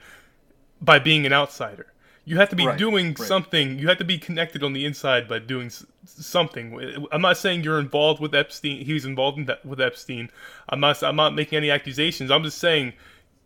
[0.82, 1.88] by being an outsider.
[2.28, 3.18] You have to be Right, doing right.
[3.20, 3.80] something.
[3.80, 5.72] You have to be connected on the inside by doing
[6.06, 7.08] something.
[7.14, 8.86] I'm not saying you're involved with Epstein.
[8.86, 10.30] He was involved in that, with Epstein.
[10.68, 11.02] I'm not.
[11.04, 12.30] I'm not making any accusations.
[12.30, 12.92] I'm just saying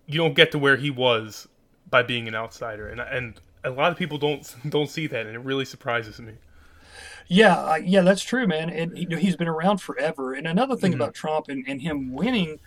[0.08, 1.48] you don't get to where he was
[1.92, 2.90] by being an outsider.
[2.90, 6.34] And and a lot of people don't don't see that, and it really surprises me.
[7.28, 8.72] Yeah, uh, yeah, that's true, man.
[8.72, 10.34] And you know, he's been around forever.
[10.34, 12.60] And another thing about Trump and, and him winning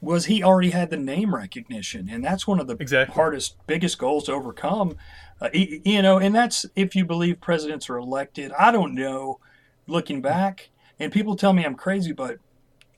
[0.00, 3.14] was he already had the name recognition, and that's one of the Exactly.
[3.14, 4.96] hardest, biggest goals to overcome.
[5.40, 8.52] Uh, you know, and that's if you believe presidents are elected.
[8.58, 9.40] I don't know,
[9.86, 12.38] looking back, and people tell me I'm crazy, but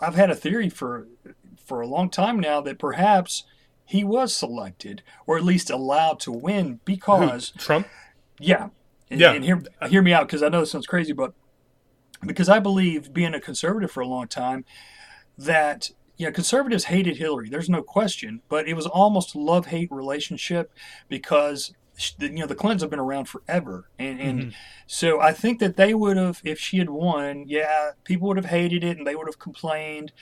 [0.00, 1.06] I've had a theory for
[1.64, 3.44] for a long time now that perhaps
[3.84, 7.86] he was selected or at least allowed to win because Trump.
[8.38, 8.68] yeah.
[9.10, 9.32] And, Yeah.
[9.32, 11.34] and hear, hear me out because I know this sounds crazy, but
[12.24, 14.64] because I believe, being a conservative for a long time,
[15.36, 17.48] that yeah, conservatives hated Hillary.
[17.48, 20.72] There's no question, but it was almost love hate relationship
[21.08, 21.74] because
[22.18, 24.50] you know the Clintons have been around forever, and and mm-hmm.
[24.86, 28.46] so I think that they would have, if she had won, yeah, people would have
[28.46, 30.12] hated it and they would have complained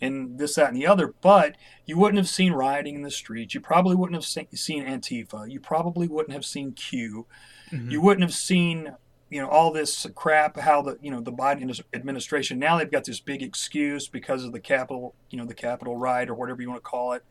[0.00, 1.14] and this, that, and the other.
[1.20, 3.54] But you wouldn't have seen rioting in the streets.
[3.54, 5.50] You probably wouldn't have se- seen Antifa.
[5.50, 7.26] You probably wouldn't have seen Q.
[7.70, 7.90] Mm-hmm.
[7.90, 8.94] You wouldn't have seen,
[9.30, 10.58] you know, all this crap.
[10.58, 14.52] How the, you know, the Biden administration now they've got this big excuse because of
[14.52, 17.24] the Capitol you know, the Capitol riot or whatever you want to call it,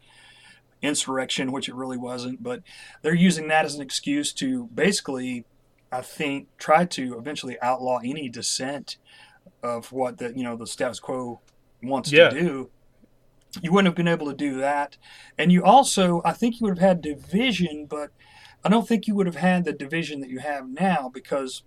[0.83, 2.43] insurrection, which it really wasn't.
[2.43, 2.61] But
[3.01, 5.45] they're using that as an excuse to basically,
[5.91, 8.97] I think, try to eventually outlaw any dissent
[9.63, 11.39] of what the, you know, the status quo
[11.81, 12.29] wants Yeah.
[12.29, 12.69] to do.
[13.61, 14.97] You wouldn't have been able to do that.
[15.37, 18.09] And you also, I think you would have had division, but
[18.63, 21.63] I don't think you would have had the division that you have now because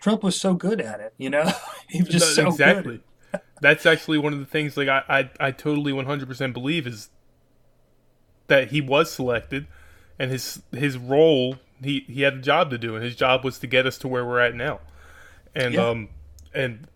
[0.00, 1.50] Trump was so good at it, you know?
[1.88, 3.02] he was just No, so exactly.
[3.32, 3.40] good.
[3.60, 7.10] That's actually one of the things like I, I, I totally 100% believe is
[8.50, 9.66] that he was selected
[10.18, 13.58] and his his role he, he had a job to do and his job was
[13.60, 14.80] to get us to where we're at now.
[15.54, 15.88] And Yeah.
[15.88, 16.08] um
[16.52, 16.86] and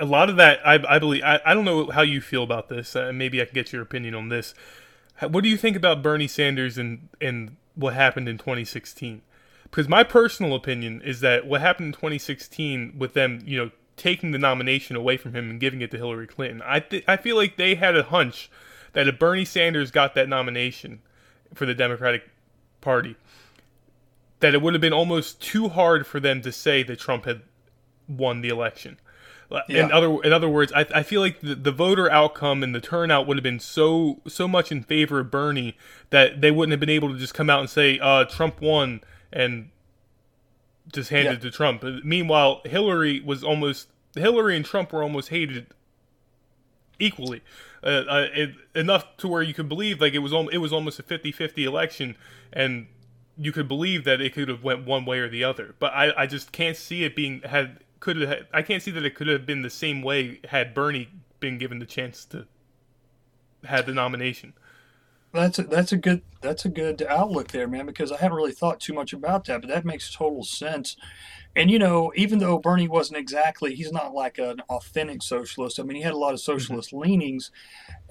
[0.00, 2.68] a lot of that I, I believe I, I don't know how you feel about
[2.68, 4.52] this uh, maybe I can get your opinion on this.
[5.20, 9.22] What do you think about Bernie Sanders and and what happened in 2016?
[9.64, 14.30] Because my personal opinion is that what happened in 2016 with them, you know, taking
[14.30, 17.36] the nomination away from him and giving it to Hillary Clinton, I th- I feel
[17.36, 18.50] like they had a hunch
[18.96, 21.02] that if Bernie Sanders got that nomination
[21.52, 22.30] for the Democratic
[22.80, 23.14] Party,
[24.40, 27.42] that it would have been almost too hard for them to say that Trump had
[28.08, 28.98] won the election.
[29.68, 32.80] In other in other words, I, I feel like the, the voter outcome and the
[32.80, 35.76] turnout would have been so so much in favor of Bernie
[36.08, 39.02] that they wouldn't have been able to just come out and say uh, Trump won
[39.30, 39.68] and
[40.90, 41.32] just hand Yeah.
[41.34, 41.82] it to Trump.
[42.02, 45.66] Meanwhile, Hillary was almost Hillary and Trump were almost hated
[46.98, 47.42] equally.
[47.82, 50.72] Uh, uh, it, enough to where you could believe like it was al- it was
[50.72, 52.16] almost a 50-50 election
[52.52, 52.86] and
[53.36, 55.74] you could believe that it could have went one way or the other.
[55.78, 59.04] But I, I just can't see it being had could have I can't see that
[59.04, 61.08] it could have been the same way had Bernie
[61.40, 62.46] been given the chance to
[63.64, 64.54] had the nomination.
[65.32, 67.86] That's a, that's a good that's a good outlook there, man.
[67.86, 70.96] Because I hadn't really thought too much about that, but that makes total sense.
[71.56, 75.80] And you know, even though Bernie wasn't exactly, he's not like an authentic socialist.
[75.80, 76.52] I mean, he had a lot of mm-hmm.
[76.52, 77.50] socialist leanings.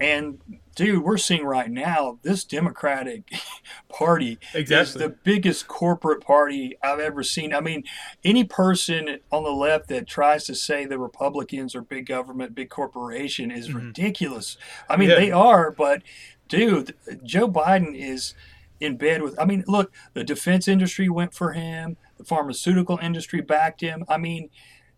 [0.00, 0.40] And
[0.74, 3.22] dude, we're seeing right now this Democratic
[3.88, 7.54] Party is the biggest corporate party I've ever seen.
[7.54, 7.84] I mean,
[8.24, 12.68] any person on the left that tries to say the Republicans are big government, big
[12.68, 13.86] corporation is mm-hmm.
[13.86, 14.56] ridiculous.
[14.90, 15.16] I mean, Yeah.
[15.16, 16.02] they are, but
[16.48, 18.34] dude, Joe Biden is
[18.80, 19.38] in bed with.
[19.38, 21.96] I mean, look, the defense industry went for him.
[22.16, 24.04] The pharmaceutical industry backed him.
[24.08, 24.50] I mean,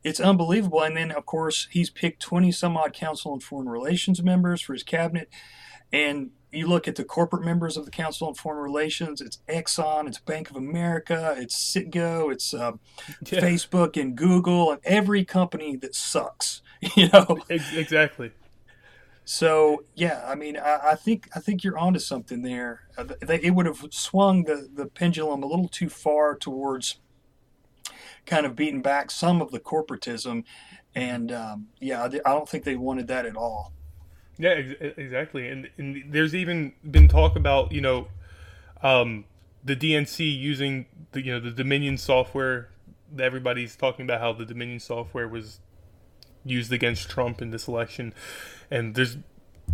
[0.04, 0.82] it's unbelievable.
[0.82, 4.72] And then, of course, he's picked 20 some odd Council on Foreign Relations members for
[4.72, 5.28] his cabinet.
[5.92, 10.06] And you look at the corporate members of the Council on Foreign Relations, it's Exxon,
[10.06, 12.72] it's Bank of America, it's Citgo, it's uh,
[13.26, 13.40] Yeah.
[13.40, 16.62] Facebook and Google, and every company that sucks,
[16.96, 17.38] you know?
[17.48, 18.32] Exactly.
[19.24, 22.84] So yeah, I mean, I, I think I think you're onto something there.
[22.96, 26.98] Uh, they, it would have swung the, the pendulum a little too far towards
[28.28, 30.44] kind of beating back some of the corporatism,
[30.94, 33.72] and um, yeah, I, I don't think they wanted that at all.
[34.38, 35.48] Yeah, ex- exactly.
[35.48, 38.08] And, and there's even been talk about you know,
[38.82, 39.24] um,
[39.64, 42.68] the DNC using the you know the Dominion software.
[43.18, 45.60] Everybody's talking about how the Dominion software was
[46.44, 48.14] used against Trump in this election,
[48.70, 49.16] and there's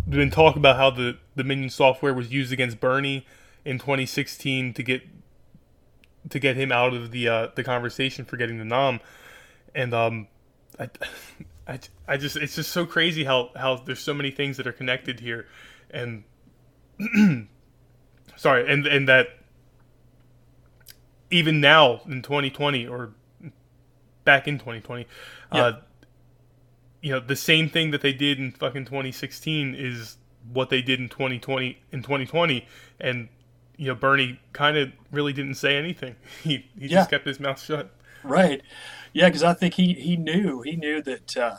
[0.07, 3.25] been talk about how the Dominion software was used against Bernie
[3.63, 5.01] in 2016 to get
[6.29, 8.99] to get him out of the uh, the conversation for getting the nom,
[9.73, 10.27] and um,
[10.79, 10.89] I,
[11.67, 14.73] I, I just it's just so crazy how how there's so many things that are
[14.73, 15.47] connected here,
[15.91, 16.23] and
[18.35, 19.27] sorry, and and that
[21.31, 23.13] even now in 2020 or
[24.23, 25.07] back in 2020,
[25.51, 25.73] uh,
[27.01, 30.17] you know the same thing that they did in fucking 2016 is
[30.51, 32.65] what they did in 2020 in 2020,
[32.99, 33.29] and
[33.77, 36.15] you know Bernie kind of really didn't say anything.
[36.43, 36.99] He he Yeah.
[36.99, 37.91] just kept his mouth shut.
[38.23, 38.61] Right?
[39.13, 41.57] Yeah, because I think he he knew he knew that uh,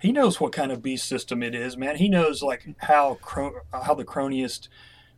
[0.00, 1.96] he knows what kind of beast system it is, man.
[1.96, 4.68] He knows like how cro- how the cronyist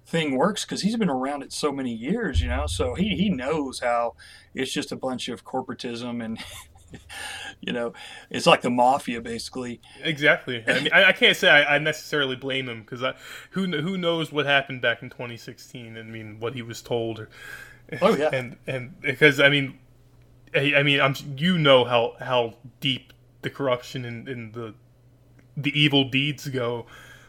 [0.07, 2.67] thing works because he's been around it so many years, you know.
[2.67, 4.15] So he he knows how
[4.55, 6.39] it's just a bunch of corporatism and.
[7.63, 7.93] You know,
[8.31, 9.83] it's like the mafia, basically.
[10.03, 10.65] Exactly.
[10.67, 13.03] I mean, I, I can't say I, I necessarily blame him because
[13.51, 15.99] who who knows what happened back in 2016?
[15.99, 17.19] I mean, what he was told.
[17.19, 17.29] Or,
[18.01, 18.31] Oh, yeah.
[18.33, 19.79] And and because I mean,
[20.55, 23.13] I, I mean, I'm you know how how deep
[23.43, 24.75] the corruption and, and the
[25.57, 26.87] the evil deeds go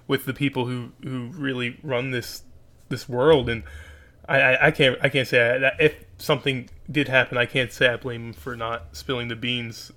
[0.07, 2.43] with the people who who really run this
[2.89, 3.63] this world and.
[4.29, 7.71] I, I, I can't I can't say I, that if something did happen I can't
[7.71, 9.91] say I blame him for not spilling the beans,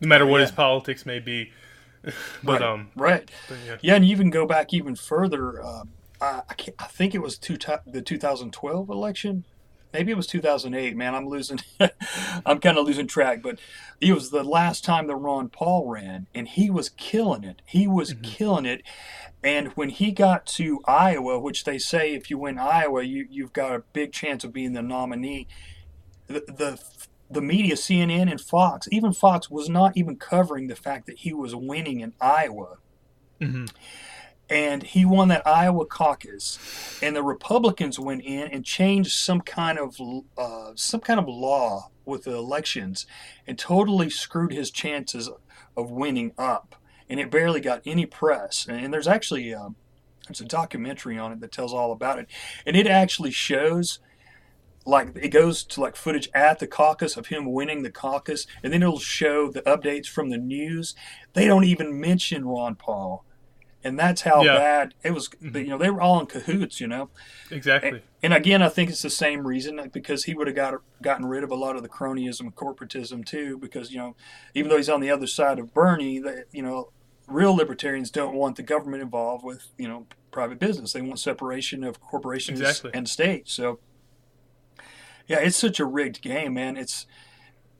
[0.00, 0.46] no matter what Yeah.
[0.46, 1.52] his politics may be.
[2.42, 3.30] but right, um, right.
[3.66, 3.76] yeah.
[3.82, 3.94] yeah.
[3.94, 5.62] and you even go back even further.
[5.62, 9.44] Um, I, I, can't, I think it was two the 2012 election.
[9.92, 10.96] Maybe it was 2008.
[10.96, 11.60] Man, I'm losing.
[12.46, 13.42] I'm kind of losing track.
[13.42, 13.58] But
[14.00, 17.60] it was the last time that Ron Paul ran, and he was killing it.
[17.66, 18.82] He was killing it.
[19.42, 23.52] And when he got to Iowa, which they say if you win Iowa, you you've
[23.52, 25.48] got a big chance of being the nominee.
[26.26, 26.80] The, the
[27.30, 31.32] the media, CNN and Fox, even Fox was not even covering the fact that he
[31.32, 32.78] was winning in Iowa.
[34.50, 36.58] And he won that Iowa caucus,
[37.00, 39.96] and the Republicans went in and changed some kind of
[40.36, 43.06] uh, some kind of law with the elections,
[43.46, 45.30] and totally screwed his chances
[45.76, 46.74] of winning up.
[47.10, 48.66] And it barely got any press.
[48.68, 49.76] And there's actually um,
[50.26, 52.28] there's a documentary on it that tells all about it,
[52.64, 53.98] and it actually shows
[54.86, 58.72] like it goes to like footage at the caucus of him winning the caucus and
[58.72, 60.94] then it'll show the updates from the news
[61.34, 63.24] they don't even mention ron paul
[63.84, 64.56] and that's how Yeah.
[64.56, 67.10] bad it was you know they were all in cahoots you know
[67.50, 68.02] exactly.
[68.22, 71.26] and again i think it's the same reason like, because he would have got gotten
[71.26, 74.16] rid of a lot of the cronyism and corporatism too because you know
[74.54, 76.90] even though he's on the other side of bernie that you know
[77.30, 81.82] real libertarians don't want the government involved with you know private business they want separation
[81.82, 82.90] of corporations Exactly.
[82.94, 83.78] and states so
[85.30, 86.76] yeah, it's such a rigged game, man.
[86.76, 87.06] It's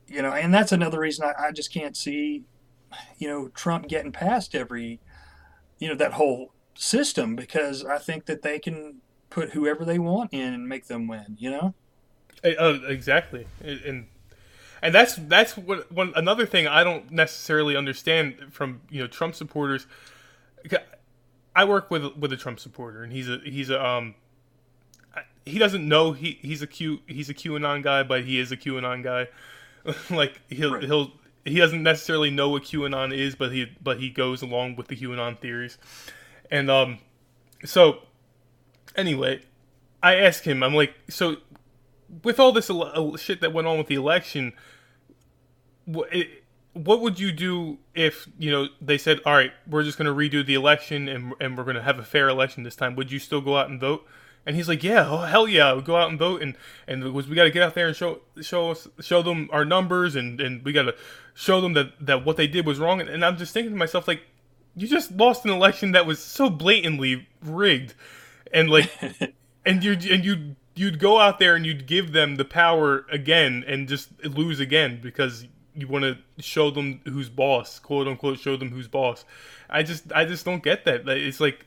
[0.07, 2.45] you know, and that's another reason I, I just can't see,
[3.19, 5.01] you know, Trump getting past every,
[5.81, 10.33] you know, that whole system because I think that they can put whoever they want
[10.33, 11.37] in and make them win.
[11.41, 11.75] You know?
[12.45, 14.07] Uh, exactly, and
[14.83, 19.35] and- that's that's what one another thing I don't necessarily understand from you know Trump
[19.35, 19.87] supporters.
[21.55, 24.15] I work with with a Trump supporter, and he's a he's a um
[25.45, 28.57] he doesn't know he he's a Q he's a QAnon guy, but he is a
[28.57, 29.29] QAnon guy.
[30.15, 30.85] like he'll Right.
[30.85, 31.13] he'll
[31.45, 34.97] he doesn't necessarily know what QAnon is, but he but he goes along with the
[34.97, 35.77] QAnon theories.
[36.51, 36.99] And um,
[37.65, 38.01] so
[38.97, 39.43] anyway,
[40.03, 40.63] I ask him.
[40.63, 41.37] I'm like, so
[42.23, 44.53] with all this ele- uh, shit that went on with the election,
[45.85, 49.99] what it, what would you do if you know they said, all right, we're just
[49.99, 52.77] going to redo the election and and we're going to have a fair election this
[52.77, 52.97] time?
[52.97, 54.07] Would you still go out and vote?
[54.47, 56.57] And he's like, yeah, oh, hell yeah, would go out and vote, and
[56.87, 60.17] and we got to get out there and show show us show them our numbers,
[60.17, 60.95] and and we got to
[61.35, 63.01] show them that that what they did was wrong.
[63.01, 64.23] And, and I'm just thinking to myself, like,
[64.75, 67.95] you just lost an election that was so blatantly rigged,
[68.53, 68.91] and like,
[69.67, 73.65] and you and you you'd go out there and you'd give them the power again
[73.67, 78.57] and just lose again because you want to show them who's boss, quote unquote, show
[78.57, 79.25] them who's boss.
[79.69, 81.09] I just I just don't get that.
[81.09, 81.67] It's like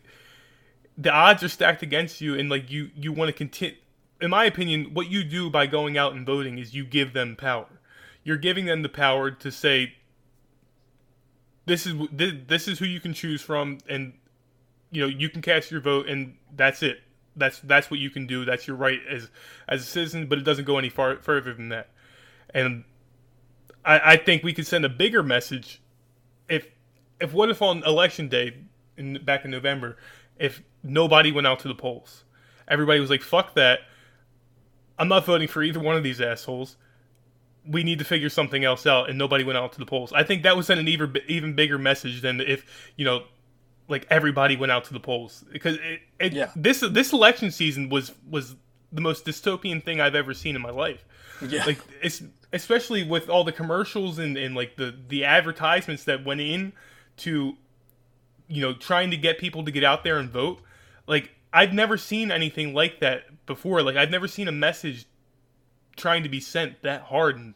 [0.97, 3.77] the odds are stacked against you, and like you you want to continue.
[4.21, 7.35] In my opinion, what you do by going out and voting is you give them
[7.35, 7.67] power.
[8.23, 9.95] You're giving them the power to say,
[11.65, 14.13] "This is this, is who you can choose from," and
[14.91, 17.01] you know you can cast your vote, and that's it.
[17.35, 18.45] That's that's what you can do.
[18.45, 19.29] That's your right as
[19.67, 21.89] as a citizen, but it doesn't go any far further than that.
[22.53, 22.83] And
[23.85, 25.81] I, I think we could send a bigger message
[26.49, 26.67] if
[27.19, 28.55] if what if on election day
[28.97, 29.97] in back in November,
[30.37, 32.23] if nobody went out to the polls,
[32.67, 33.79] everybody was like, "Fuck that!
[34.97, 36.77] I'm not voting for either one of these assholes.
[37.65, 40.13] We need to figure something else out," and nobody went out to the polls.
[40.13, 42.65] I think that would send an even even bigger message than if
[42.95, 43.23] you know,
[43.87, 45.43] like everybody went out to the polls.
[45.51, 46.51] Because it, it, Yeah.
[46.55, 48.55] this this election season was was
[48.91, 51.05] the most dystopian thing I've ever seen in my life.
[51.47, 51.65] Yeah.
[51.65, 52.23] like it's
[52.53, 56.73] especially with all the commercials and, and like the the advertisements that went in
[57.17, 57.57] to
[58.47, 60.61] you know trying to get people to get out there and vote.
[61.07, 63.81] Like i've never seen anything like that before.
[63.83, 65.05] Like i've never seen a message
[65.97, 67.35] trying to be sent that hard.
[67.35, 67.53] And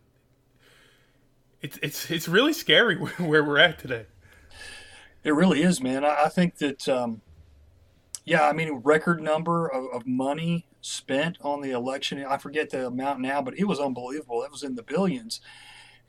[1.62, 4.06] it's it's it's really scary where, where we're at today
[5.28, 6.06] It really is, man.
[6.06, 7.20] I, I think that, um,
[8.24, 12.24] yeah, I mean, record number of, of money spent on the election.
[12.24, 14.42] I forget the amount now, but it was unbelievable.
[14.44, 15.42] It was in the billions.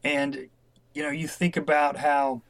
[0.04, 0.48] And,
[0.94, 2.42] you know, you think about how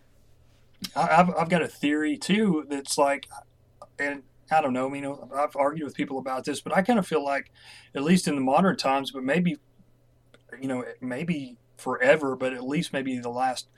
[0.95, 3.27] I, I've, I've got a theory too that's like,
[3.99, 6.99] and I don't know, you know, I've argued with people about this, but I kind
[6.99, 7.51] of feel like,
[7.95, 9.57] at least in the modern times, but maybe,
[10.61, 13.69] you know, maybe forever, but at least maybe the last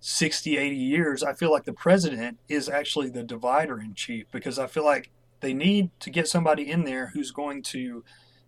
[0.00, 4.58] 60, 80 years, I feel like the president is actually the divider in chief because
[4.58, 8.04] I feel like they need to get somebody in there who's going to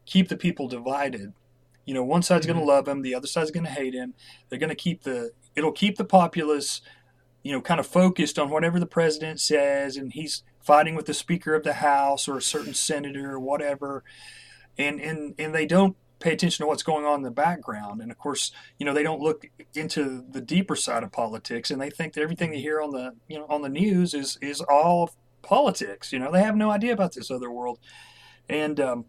[0.06, 1.32] keep the people divided.
[1.84, 2.68] You know, one side's going to mm-hmm.
[2.68, 4.14] love him, the other side's going to hate him.
[4.48, 6.82] They're going to keep the, it'll keep the populace,
[7.42, 11.14] you know, kind of focused on whatever the president says, and he's fighting with the
[11.14, 14.04] Speaker of the House or a certain senator or whatever.
[14.78, 18.00] And, and, and they don't pay attention to what's going on in the background.
[18.00, 21.80] And of course, you know, they don't look into the deeper side of politics and
[21.80, 24.60] they think that everything they hear on the, you know, on the news is, is
[24.60, 25.10] all
[25.42, 26.12] politics.
[26.12, 27.78] You know, they have no idea about this other world.
[28.48, 29.04] And, um,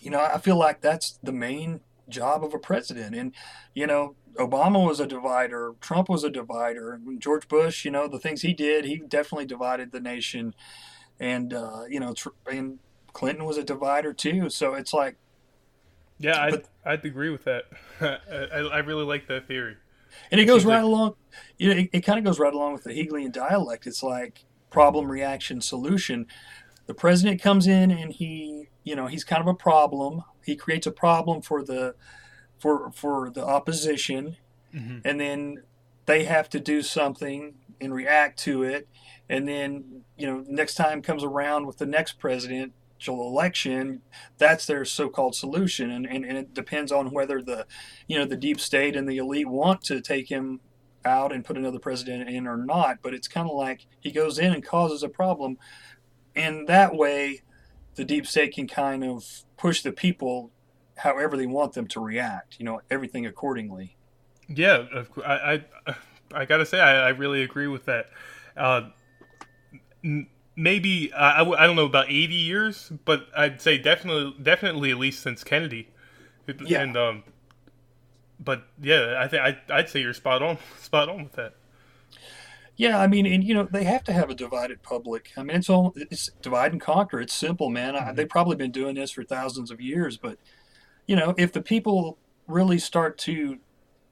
[0.00, 3.16] you know, I feel like that's the main job of a president.
[3.16, 3.34] And,
[3.74, 8.20] you know, Obama was a divider, Trump was a divider, George Bush, you know, the
[8.20, 10.54] things he did, he definitely divided the nation.
[11.18, 12.14] And, uh, you know,
[12.50, 12.78] and
[13.12, 14.48] Clinton was a divider too.
[14.48, 15.16] So it's like,
[16.18, 17.64] yeah i'd, But- I'd agree with that
[18.00, 19.76] I, I really like that theory
[20.30, 21.14] And it goes right like- along,
[21.58, 23.86] you know, it, it kind of goes right along with the Hegelian dialect.
[23.86, 26.26] It's like problem, reaction, solution.
[26.86, 30.22] The president comes in and he, you know, he's kind of a problem.
[30.44, 31.94] He creates a problem for the,
[32.58, 34.36] for for the opposition,
[34.74, 35.00] mm-hmm.
[35.04, 35.62] and then
[36.06, 38.88] they have to do something and react to it.
[39.28, 42.18] And then, you know, next time comes around with the next
[42.98, 44.02] presidential election,
[44.38, 45.90] that's their so-called solution.
[45.90, 47.66] And, and, and it depends on whether the,
[48.06, 50.60] you know, the deep state and the elite want to take him
[51.04, 52.98] out and put another president in or not.
[53.02, 55.58] But it's kind of like he goes in and causes a problem.
[56.34, 57.42] And that way,
[57.94, 59.24] the deep state can kind of
[59.56, 60.50] push the people
[60.96, 63.96] however they want them to react, you know, everything accordingly.
[64.48, 64.86] Yeah,
[65.24, 65.94] I, I,
[66.34, 68.06] I gotta say, I, I really agree with that.
[68.56, 68.90] Uh,
[70.04, 70.28] n-
[70.58, 74.90] maybe uh, I, w- I don't know about eighty years, but I'd say definitely, definitely
[74.90, 75.88] at least since Kennedy.
[76.64, 76.82] Yeah.
[76.82, 77.24] And um,
[78.40, 81.54] but yeah, I think I, I'd say you're spot on, spot on with that.
[82.76, 85.30] Yeah, I mean, and you know, they have to have a divided public.
[85.36, 87.20] I mean, it's all it's divide and conquer.
[87.20, 87.96] It's simple, man.
[87.96, 90.38] I, they've probably been doing this for thousands of years, but
[91.06, 93.58] you know, if the people really start to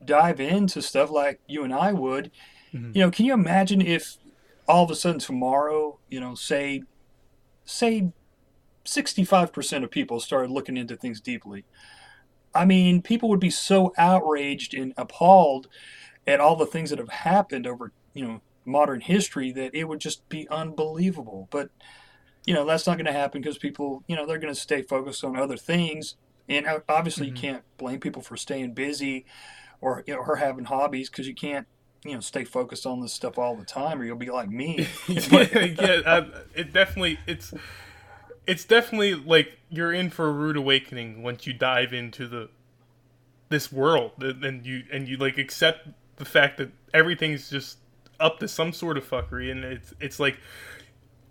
[0.05, 2.31] dive into stuff like you and I would,
[2.73, 4.17] you know, can you imagine if
[4.69, 6.83] all of a sudden tomorrow, you know, say,
[7.65, 8.13] say
[8.85, 11.65] 65% of people started looking into things deeply.
[12.55, 15.69] I mean, people would be so outraged and appalled
[16.27, 20.01] at all the things that have happened over, you know, modern history that it would
[20.01, 21.49] just be unbelievable.
[21.51, 21.71] But,
[22.47, 24.83] you know, that's not going to happen because people, you know, they're going to stay
[24.83, 26.17] focused on other things.
[26.49, 27.37] And obviously, mm-hmm.
[27.37, 29.27] you can't blame people for staying busy
[29.81, 31.67] or, you know, or having hobbies because you can't
[32.07, 34.87] you know stay focused on this stuff all the time or you'll be like me.
[35.09, 37.53] Yeah, yeah I, it definitely it's
[38.47, 42.49] it's definitely like you're in for a rude awakening once you dive into the
[43.49, 47.79] this world and you and you like accept the fact that everything's just
[48.19, 50.39] up to some sort of fuckery and it's it's like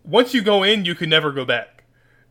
[0.03, 1.83] once you go in you can never go back.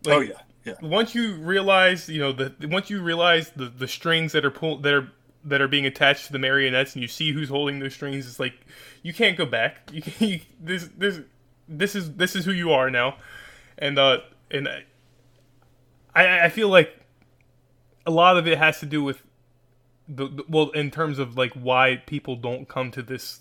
[0.06, 0.74] Oh, like, oh yeah yeah.
[0.80, 4.82] once you realize you know the once you realize the the strings that are pulled
[4.82, 5.12] that are
[5.44, 8.40] that are being attached to the marionettes and you see who's holding those strings it's
[8.40, 8.54] like
[9.02, 9.90] you can't go back.
[9.92, 11.20] You, can, you this this
[11.68, 13.16] this is this is who you are now.
[13.78, 14.18] And uh
[14.50, 14.68] and
[16.14, 16.98] I I feel like
[18.06, 19.22] a lot of it has to do with
[20.08, 23.40] the, the well in terms of like why people don't come to this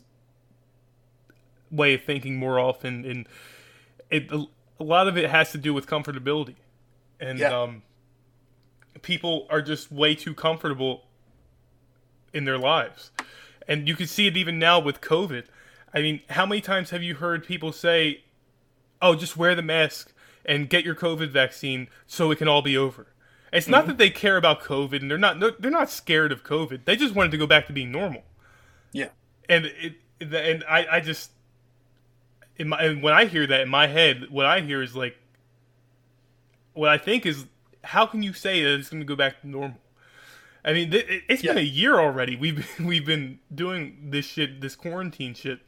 [1.72, 3.06] way of thinking more often.
[3.06, 3.28] And
[4.10, 6.56] it a lot of it has to do with comfortability.
[7.20, 7.62] And yeah.
[7.62, 7.84] um
[9.02, 11.04] people are just way too comfortable
[12.34, 13.12] in their lives
[13.68, 15.46] and you can see it even now with covid
[15.94, 18.24] i mean how many times have you heard people say
[19.02, 20.14] oh just wear the mask
[20.46, 23.08] and get your covid vaccine so it can all be over
[23.54, 23.90] it's not mm-hmm.
[23.90, 26.86] that they care about COVID and they're not they're not scared of COVID.
[26.86, 28.24] They just wanted to go back to being normal.
[28.92, 29.10] Yeah.
[29.48, 31.32] And it and I I just
[32.58, 35.16] in my and when I hear that in my head, what I hear is like
[36.74, 37.46] what I think is
[37.84, 39.78] how can you say that it's going to go back to normal?
[40.66, 41.54] I mean, it, has yeah.
[41.54, 42.36] been a year already.
[42.36, 45.60] We've been, we've been doing this shit, this quarantine shit,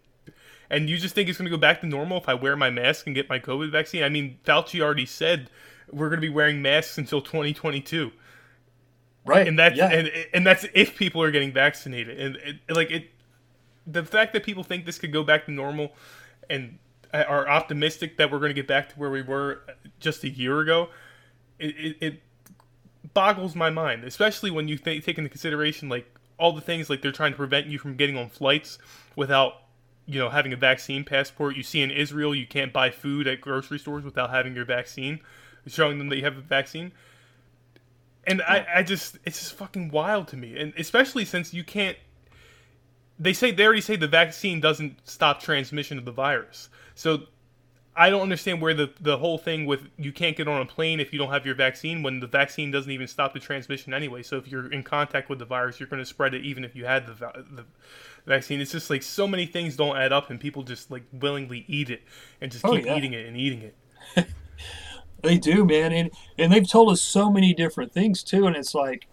[0.70, 2.70] and you just think it's going to go back to normal if I wear my
[2.70, 4.04] mask and get my COVID vaccine?
[4.04, 5.50] I mean, Fauci already said
[5.92, 8.12] we're going to be wearing masks until 2022
[9.26, 9.90] right and that's yeah.
[9.90, 13.10] and, and that's if people are getting vaccinated and it, like it
[13.88, 15.94] the fact that people think this could go back to normal
[16.50, 16.78] and
[17.14, 20.24] uh, are optimistic that we're going to get back to where we were uh, just
[20.24, 20.90] a year ago
[21.60, 22.22] it, it, it
[23.14, 26.06] boggles my mind especially when you th- take into consideration like
[26.38, 28.78] all the things like they're trying to prevent you from getting on flights
[29.16, 29.54] without
[30.06, 33.42] you know having a vaccine passport you see in israel you can't buy food at
[33.42, 35.20] grocery stores without having your vaccine
[35.68, 36.92] showing them that you have a vaccine.
[38.28, 38.66] And yeah.
[38.74, 40.58] I, I just, it's just fucking wild to me.
[40.58, 41.98] And especially since you can't,
[43.20, 46.70] they say, they already say the vaccine doesn't stop transmission of the virus.
[46.96, 47.24] So
[47.98, 51.00] I don't understand where the, the whole thing with you can't get on a plane
[51.00, 54.22] if you don't have your vaccine when the vaccine doesn't even stop the transmission anyway.
[54.22, 56.76] So if you're in contact with the virus, you're going to spread it even if
[56.76, 57.66] you had the, the
[58.26, 58.60] vaccine.
[58.60, 61.90] It's just like so many things don't add up and people just like willingly eat
[61.90, 62.04] it
[62.42, 62.98] and just oh, keep yeah.
[62.98, 64.28] eating it and eating it.
[65.26, 68.46] They do, man, and and they've told us so many different things too.
[68.46, 69.08] And it's like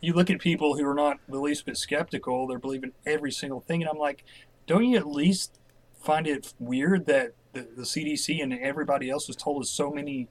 [0.00, 3.60] you look at people who are not the least bit skeptical; they're believing every single
[3.60, 4.24] thing, and I'm like,
[4.66, 5.58] don't you at least
[6.02, 10.28] find it weird that the, the CDC and everybody else has told us so many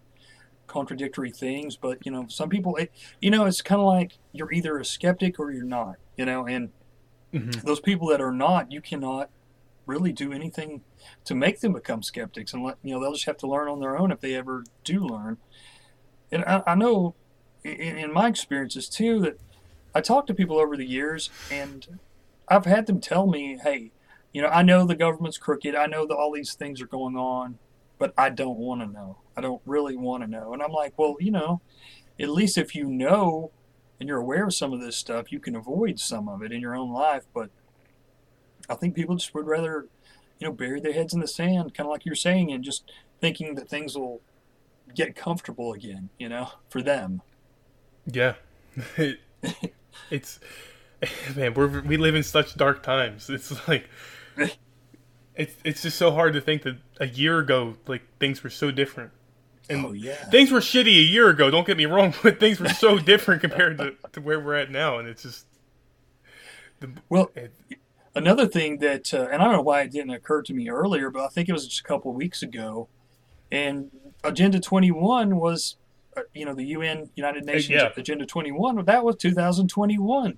[0.68, 1.76] contradictory things?
[1.76, 4.86] But you know, some people, it, you know, it's kind of like you're either a
[4.86, 6.70] skeptic or you're not, you know, and
[7.34, 7.66] mm-hmm.
[7.66, 9.30] those people that are not, you cannot
[9.86, 10.82] really do anything
[11.26, 13.80] to make them become skeptics and let you know they'll just have to learn on
[13.80, 15.38] their own if they ever do learn
[16.32, 17.14] and i, I know
[17.64, 19.40] in, in, my experiences too that
[19.94, 22.00] i talk to people over the years and
[22.48, 23.92] i've had them tell me hey
[24.36, 25.76] you know i know the government's crooked.
[25.76, 27.58] I know that all these things are going on
[27.98, 29.18] but i don't want to know.
[29.38, 30.54] I don't really want to know.
[30.54, 31.62] And i'm like well you know
[32.20, 33.52] at least if you know
[33.98, 36.60] and you're aware of some of this stuff you can avoid some of it in
[36.60, 37.24] your own life.
[37.34, 37.50] But
[38.70, 39.88] I think people just would rather,
[40.40, 42.92] you know, bury their heads in the sand, kind of like you're saying, and just
[43.22, 44.22] thinking that things will
[44.94, 47.22] get comfortable again, you know, for them.
[48.06, 48.34] Yeah,
[50.12, 50.40] it's
[51.36, 53.30] man, we're we live in such dark times.
[53.30, 53.90] It's like
[55.36, 58.72] it's it's just so hard to think that a year ago, like things were so
[58.72, 59.12] different.
[59.70, 61.50] And oh yeah, things were shitty a year ago.
[61.50, 64.72] Don't get me wrong, but things were so different compared to, to where we're at
[64.72, 65.46] now, and it's just.
[66.82, 67.54] The, well, it,
[68.16, 71.10] Another thing that, uh, and I don't know why it didn't occur to me earlier,
[71.10, 72.88] but I think it was just a couple of weeks ago,
[73.52, 73.92] and
[74.24, 75.76] Agenda 21 was,
[76.16, 77.90] uh, you know, the UN United Nations yeah.
[77.98, 78.86] Agenda 21.
[78.86, 80.38] That was 2021.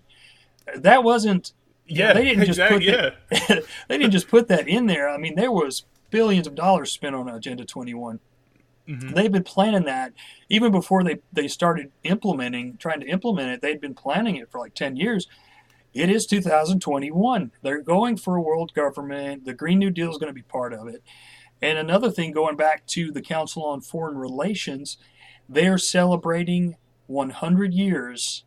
[0.76, 1.54] That wasn't.
[1.88, 3.09] Yeah, they didn't just exactly, put yeah.
[3.29, 5.09] that, they didn't just put that in there.
[5.09, 8.19] I mean, there was billions of dollars spent on Agenda 21.
[8.88, 9.13] Mm-hmm.
[9.13, 10.13] They've been planning that
[10.49, 13.61] even before they, they started implementing, trying to implement it.
[13.61, 15.27] They'd been planning it for like 10 years.
[15.93, 17.51] It is 2021.
[17.61, 19.45] They're going for a world government.
[19.45, 21.03] The Green New Deal is going to be part of it.
[21.61, 24.97] And another thing, going back to the Council on Foreign Relations,
[25.49, 26.77] they are celebrating
[27.07, 28.43] 100 years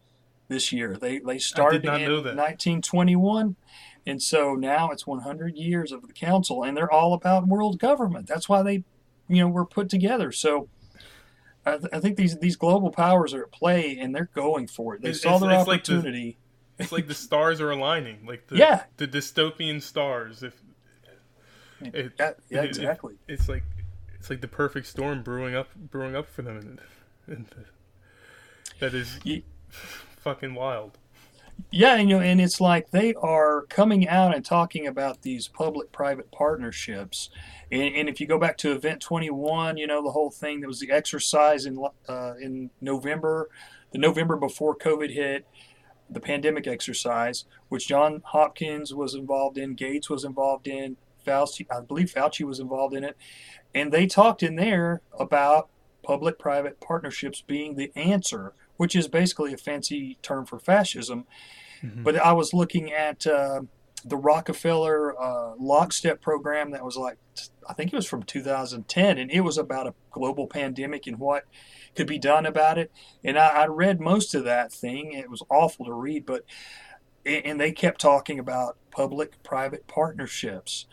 [0.50, 0.98] this year.
[1.00, 3.56] They they started in 1921,
[4.06, 8.26] and so now it's 100 years of the council, and they're all about world government.
[8.26, 8.84] That's why they,
[9.28, 10.30] you know, were put together.
[10.32, 10.68] So.
[11.66, 14.94] I, th- I think these these global powers are at play, and they're going for
[14.94, 15.02] it.
[15.02, 16.38] They It's- saw their it's like the- opportunity.
[16.78, 18.84] It's like the stars are aligning, like the Yeah.
[18.96, 20.42] the dystopian stars.
[20.42, 20.54] If
[21.82, 23.16] it, yeah, yeah, it- it- exactly.
[23.28, 23.64] it's like
[24.18, 26.80] it's like the perfect storm brewing up brewing up for them, and,
[27.26, 27.46] and
[28.78, 29.18] that is
[30.22, 30.98] fucking wild.
[31.70, 35.46] Yeah, and, you know, and it's like they are coming out and talking about these
[35.46, 37.30] public-private partnerships.
[37.70, 40.66] And, and if you go back to Event 21, you know the whole thing that
[40.66, 43.50] was the exercise in uh, in November,
[43.92, 45.46] the November before COVID hit,
[46.08, 51.80] the pandemic exercise, which John Hopkins was involved in, Gates was involved in, Fauci, I
[51.80, 53.16] believe Fauci was involved in it,
[53.74, 55.68] and they talked in there about
[56.02, 61.26] public-private partnerships being the answer, which is basically a fancy term for fascism.
[62.02, 63.60] But I was looking at uh,
[64.06, 67.18] the Rockefeller uh, lockstep program that was like,
[67.68, 71.44] I think it was from 2010, and it was about a global pandemic and what
[71.94, 72.90] could be done about it.
[73.22, 75.12] And I, I read most of that thing.
[75.12, 76.46] It was awful to read, but
[77.26, 80.86] and they kept talking about public-private partnerships.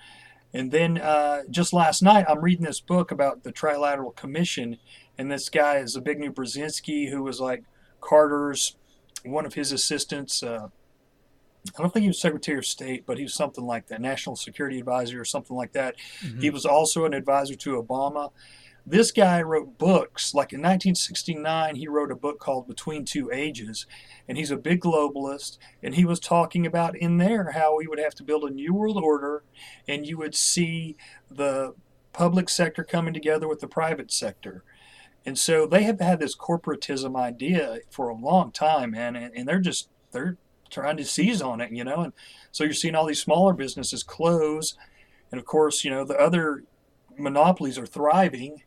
[0.53, 4.77] And then uh, just last night, I'm reading this book about the Trilateral Commission,
[5.17, 7.63] and this guy is a big Zbigniew Brzezinski, who was like
[8.01, 8.75] Carter's
[9.25, 10.43] one of his assistants.
[10.43, 10.69] Uh,
[11.77, 14.35] I don't think he was Secretary of State, but he was something like that, National
[14.35, 15.95] Security Advisor or something like that.
[16.39, 18.31] He was also an advisor to Obama.
[18.85, 20.33] This guy wrote books.
[20.33, 23.85] Like in 1969, he wrote a book called Between Two Ages,
[24.29, 25.57] and he's a big globalist.
[25.83, 28.73] And he was talking about in there how we would have to build a new
[28.73, 29.43] world order,
[29.89, 30.95] and you would see
[31.29, 31.75] the
[32.13, 34.63] public sector coming together with the private sector.
[35.27, 39.45] And so they have had this corporatism idea for a long time, man, and, and
[39.45, 40.37] they're just they're
[40.69, 41.99] trying to seize on it, you know.
[41.99, 42.13] And
[42.53, 44.77] so you're seeing all these smaller businesses close,
[45.29, 46.63] and of course, you know the other
[47.17, 48.63] monopolies are thriving.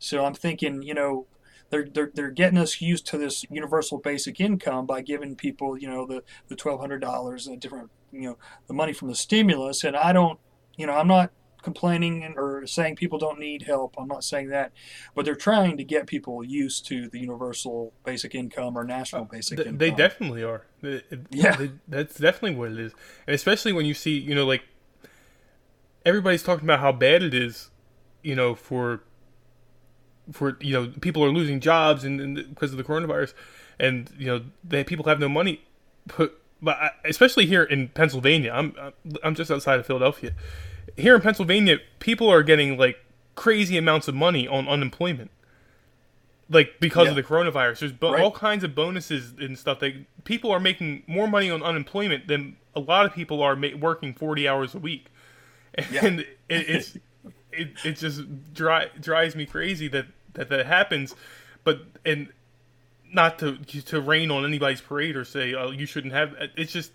[0.00, 1.26] So I'm thinking, you know,
[1.70, 5.86] they're they're, they're getting us used to this universal basic income by giving people, you
[5.86, 9.84] know, the the twelve hundred dollars, the different, you know, the money from the stimulus.
[9.84, 10.40] And I don't,
[10.76, 11.30] you know, I'm not
[11.62, 13.94] complaining or saying people don't need help.
[13.98, 14.72] I'm not saying that,
[15.14, 19.24] but they're trying to get people used to the universal basic income or national oh,
[19.30, 19.78] basic Th- income.
[19.78, 20.66] they definitely are.
[20.82, 21.56] It- it- Yeah.
[21.56, 22.92] they- that's definitely what it is,
[23.26, 24.62] and especially when you see, you know, like
[26.04, 27.70] everybody's talking about how bad it is,
[28.22, 29.02] you know, for
[30.32, 33.34] for you know people are losing jobs and, and because of the coronavirus,
[33.78, 35.62] and you know they people have no money.
[36.16, 38.74] But, but I, especially here in Pennsylvania, I'm-
[39.22, 40.32] I'm just outside of Philadelphia.
[40.96, 42.98] Here in Pennsylvania, people are getting like
[43.34, 45.30] crazy amounts of money on unemployment
[46.50, 47.78] like because of the coronavirus.
[47.80, 48.22] There's bo- Right.
[48.22, 49.78] all kinds of bonuses and stuff.
[49.80, 53.76] That people are making more money on unemployment than a lot of people are ma-
[53.78, 55.06] working 40 hours a week,
[55.74, 56.96] and it, it's
[57.52, 58.22] it, it just
[58.52, 61.14] dri- drives me crazy that, that that happens.
[61.62, 62.32] But and
[63.12, 66.34] not to to rain on anybody's parade or say oh you shouldn't have.
[66.56, 66.92] It's just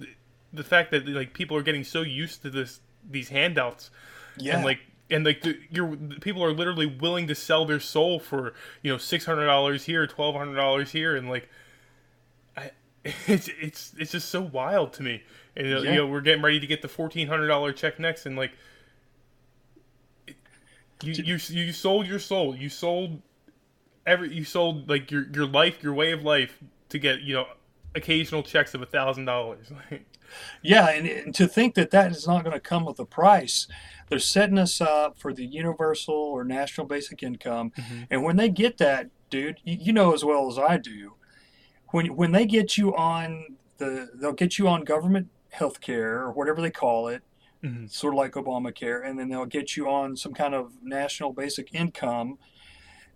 [0.51, 3.89] the fact that like people are getting so used to this these handouts
[4.37, 4.55] yeah.
[4.55, 4.79] and like
[5.09, 8.97] and like the, you're people are literally willing to sell their soul for you know
[8.97, 11.47] six hundred dollars here, twelve hundred dollars here, and like,
[12.57, 12.71] I,
[13.27, 15.23] it's it's it's just so wild to me.
[15.55, 15.79] And Yeah.
[15.79, 18.51] you know we're getting ready to get the fourteen hundred dollar check next, and like,
[20.27, 20.35] it-
[21.03, 23.21] you you you sold your soul, you sold
[24.05, 26.57] every you sold like your your life, your way of life
[26.89, 27.45] to get you know
[27.93, 29.71] occasional checks of a thousand dollars.
[30.61, 33.67] Yeah, and, and to think that that is not going to come with a price,
[34.09, 37.71] they're setting us up for the universal or national basic income.
[38.09, 41.13] And when they get that, dude, you, you know as well as I do,
[41.89, 46.31] when when they get you on the, they'll get you on government health care or
[46.31, 47.23] whatever they call it,
[47.63, 47.89] Mhm.
[47.89, 51.73] sort of like Obamacare, and then they'll get you on some kind of national basic
[51.73, 52.37] income,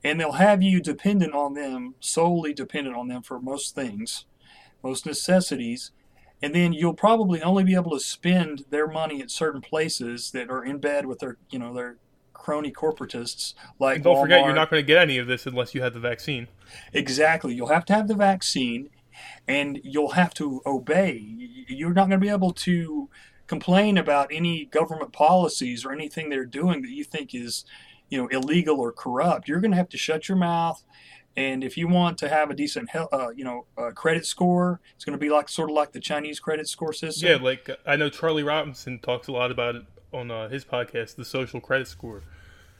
[0.03, 4.25] and they'll have you dependent on them, solely dependent on them for most things,
[4.81, 5.91] most necessities
[6.41, 10.49] and then you'll probably only be able to spend their money at certain places that
[10.49, 11.97] are in bed with their you know their
[12.33, 15.75] crony corporatists like And don't forget, you're not going to get any of this unless
[15.75, 16.47] you have the vaccine.
[16.93, 17.53] exactly.
[17.53, 18.89] You'll have to have the vaccine
[19.47, 21.21] and you'll have to obey.
[21.67, 23.09] You're not going to be able to
[23.47, 27.65] complain about any government policies or anything they're doing that you think is
[28.09, 29.47] you know illegal or corrupt.
[29.47, 30.83] You're going to have to shut your mouth
[31.35, 35.05] and if you want to have a decent uh, you know uh, credit score it's
[35.05, 37.95] going to be like sort of like the chinese credit score system Yeah, like I
[37.95, 41.87] know Charlie Robinson talks a lot about it on uh, his podcast, the social credit
[41.87, 42.23] score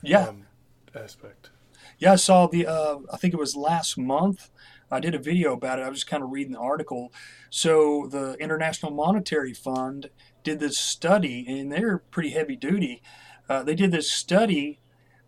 [0.02, 0.46] yeah um,
[0.94, 1.50] aspect.
[1.98, 2.66] Yeah, I saw the.
[2.66, 4.50] Uh, I think it was last month.
[4.90, 5.82] I did a video about it.
[5.82, 7.12] I was just kind of reading the article.
[7.48, 10.10] So the International Monetary Fund
[10.42, 13.02] did this study, and they're pretty heavy duty.
[13.48, 14.80] Uh, they did this study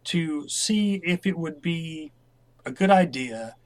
[0.04, 2.12] to see if it would be
[2.64, 3.56] a good idea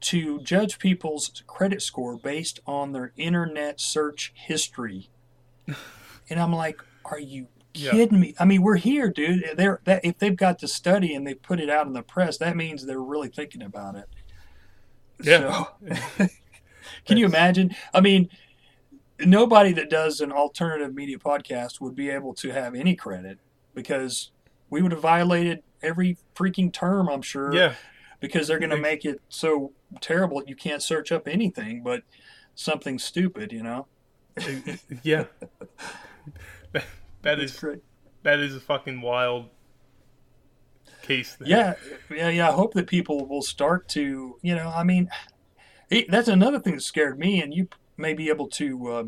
[0.00, 5.08] to judge people's credit score based on their internet search history.
[6.28, 7.92] and I'm like, are you Yeah.
[7.92, 8.34] kidding me?
[8.38, 9.44] I mean, we're here, dude.
[9.56, 12.36] They're that if they've got the study and they put it out in the press,
[12.38, 14.06] that means they're really thinking about it.
[15.22, 15.64] Yeah.
[16.18, 16.26] So,
[17.06, 17.74] can you imagine?
[17.94, 18.28] I mean,
[19.20, 23.38] nobody that does an alternative media podcast would be able to have any credit
[23.74, 24.32] because
[24.68, 27.54] we would have violated every freaking term, I'm sure.
[27.54, 27.74] Yeah.
[28.22, 32.02] Because they're going to make it so terrible you can't search up anything but
[32.54, 33.86] something stupid, you know?
[35.02, 35.24] Yeah.
[36.72, 36.84] That-
[37.22, 37.80] that is great.
[38.24, 39.50] that is a fucking wild
[41.02, 41.36] case.
[41.38, 41.48] there.
[41.48, 41.74] Yeah,
[42.10, 42.48] yeah, yeah.
[42.48, 45.08] I hope that people will start to, you know, I mean,
[45.90, 49.04] it, that's another thing that scared me, and you may be able to uh,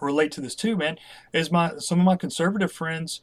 [0.00, 0.98] relate to this too, man.
[1.32, 3.20] Is my some of my conservative friends,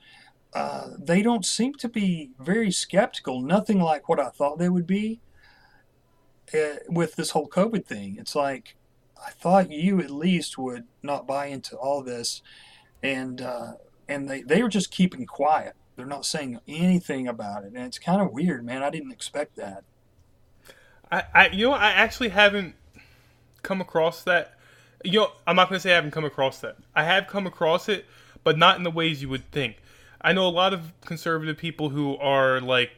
[0.54, 3.41] uh, they don't seem to be very skeptical.
[3.41, 5.20] Nothing like what I thought they would be
[6.54, 8.18] uh, with this whole COVID thing.
[8.20, 8.76] It's like
[9.26, 12.41] I thought you at least would not buy into all this,
[13.01, 13.74] and uh,
[14.08, 15.74] and they they were just keeping quiet.
[15.95, 18.84] They're not saying anything about it, and it's kind of weird, man.
[18.84, 19.84] I didn't expect that.
[21.12, 22.76] I, I you know I actually haven't
[23.64, 24.54] come across that.
[25.04, 26.78] You know, I'm not gonna say I haven't come across that.
[26.95, 28.06] I have come across it,
[28.43, 29.78] but not in the ways you would think.
[30.24, 32.91] I know a lot of conservative people who are like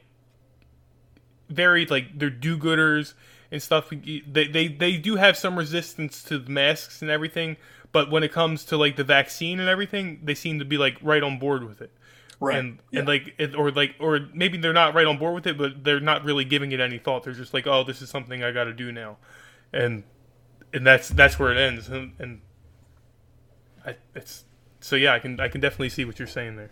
[1.49, 3.13] very like they're do-gooders
[3.51, 3.89] and stuff.
[3.89, 7.57] They they they do have some resistance to the masks and everything,
[7.91, 10.97] but when it comes to like the vaccine and everything, they seem to be like
[11.01, 11.91] right on board with it.
[12.39, 12.57] Right.
[12.57, 12.99] And Yeah.
[12.99, 15.83] and like it, or like or maybe they're not right on board with it, but
[15.83, 17.23] they're not really giving it any thought.
[17.23, 19.17] They're just like, oh, this is something I got to do now,
[19.71, 20.03] and
[20.73, 21.87] and that's that's where it ends.
[21.87, 22.41] And, and
[23.85, 24.43] I it's
[24.81, 26.71] so yeah, I can I can definitely see what you're saying there.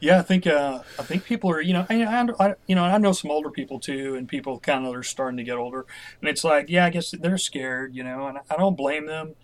[0.00, 2.84] Yeah, I think uh, I think people are you know I, I, I- you know
[2.84, 5.86] I know some older people too, and people kind of are starting to get older,
[6.20, 9.34] and it's like yeah, I guess they're scared, you know, and I don't blame them,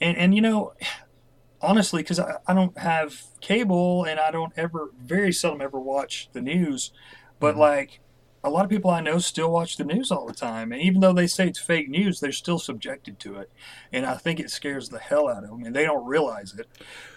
[0.00, 0.74] and and you know,
[1.62, 6.28] honestly, because I, I don't have cable and I don't ever very seldom ever watch
[6.32, 6.92] the news,
[7.40, 8.00] but like
[8.42, 11.00] a lot of people I know still watch the news all the time, and even
[11.00, 13.50] though they say it's fake news, they're still subjected to it,
[13.92, 16.66] and I think it scares the hell out of them, and they don't realize it.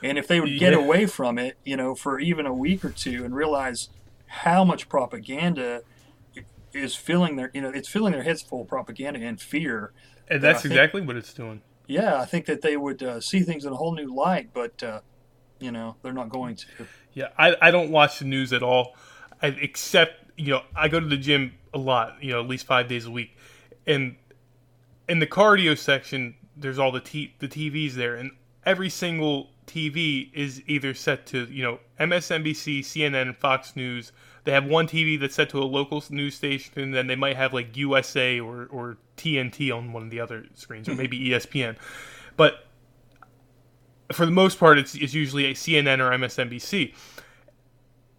[0.01, 0.79] And if they would get Yeah.
[0.79, 3.89] away from it, you know, for even a week or two, and realize
[4.27, 5.83] how much propaganda
[6.73, 9.93] is filling their, you know, it's filling their heads full of propaganda and fear.
[10.27, 11.61] And that's think- exactly what it's doing.
[11.85, 14.81] Yeah, I think that they would uh, see things in a whole new light, but
[14.81, 15.01] uh,
[15.59, 16.65] you know, they're not going to.
[17.13, 18.95] Yeah, I, I don't watch the news at all,
[19.41, 22.87] except you know I go to the gym a lot, you know, at least five
[22.87, 23.35] days a week,
[23.85, 24.15] and
[25.07, 28.31] in the cardio section, there's all the t- the TVs there, and
[28.65, 34.11] every single TV is either set to you know MSNBC, CNN, Fox News.
[34.45, 37.37] They have one TV that's set to a local news station, and then they might
[37.37, 41.77] have like USA or or TNT on one of the other screens, or maybe ESPN,
[42.35, 42.65] but
[44.11, 46.93] for the most part, it's, it's usually a CNN or MSNBC,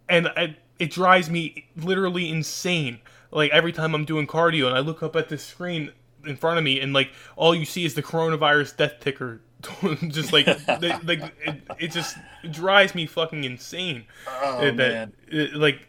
[0.09, 2.99] and I, it drives me literally insane.
[3.31, 5.91] Like every time I'm doing cardio and I look up at the screen
[6.25, 9.41] in front of me, and like all you see is the coronavirus death ticker.
[10.09, 10.45] just like
[10.79, 12.17] they- like it, it just
[12.51, 14.05] drives me fucking insane.
[14.29, 15.87] Oh that, man, it- like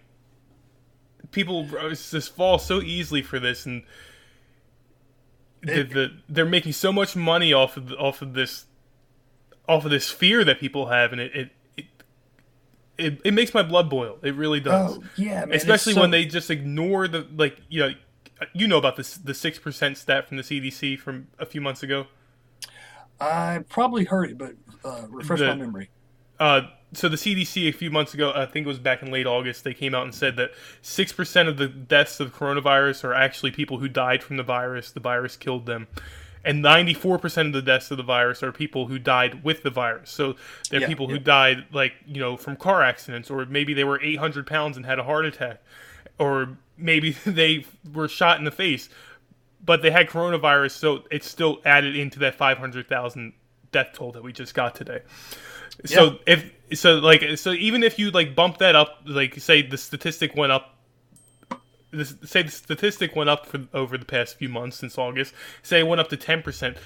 [1.31, 3.83] people just fall so easily for this, and
[5.63, 8.67] the, the, they're making so much money off of off of this
[9.69, 11.51] off of this fear that people have, and it it
[12.99, 14.19] it, it, makes my blood boil.
[14.23, 14.99] It really does.
[14.99, 15.55] oh yeah, man.
[15.55, 17.95] Especially so- when they just ignore the like you know
[18.53, 21.83] you know about this the six percent stat from the CDC from a few months
[21.83, 22.07] ago.
[23.21, 25.91] I probably heard it, but uh, refresh The- my memory.
[26.39, 29.27] Uh, so the CDC a few months ago, I think it was back in late
[29.27, 30.51] August, they came out and said that
[30.83, 34.93] six percent of the deaths of coronavirus are actually people who died from the virus.
[34.93, 35.89] The virus killed them,
[36.47, 39.71] and ninety-four percent of the deaths of the virus are people who died with the
[39.71, 40.11] virus.
[40.11, 40.37] So
[40.71, 44.01] they're Yeah, people who died like you know from car accidents, or maybe they were
[44.01, 45.61] eight hundred pounds and had a heart attack,
[46.19, 48.89] or maybe they were shot in the face,
[49.65, 53.35] but they had coronavirus, so it's still added into that five hundred thousand
[53.73, 55.01] death toll that we just got today.
[55.85, 59.77] So if so, like so, even if you like bump that up, like say the
[59.77, 60.76] statistic went up.
[62.25, 65.33] Say the statistic went up for over the past few months since August.
[65.63, 66.77] Say it went up to ten percent.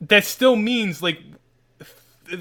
[0.00, 1.20] That still means like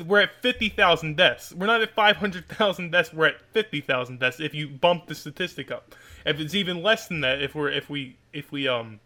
[0.06, 1.54] we're at fifty thousand deaths.
[1.54, 3.14] We're not at five hundred thousand deaths.
[3.14, 4.40] We're at fifty thousand deaths.
[4.40, 5.96] If you bump the statistic up,
[6.26, 9.00] if it's even less than that, if we're if we if we um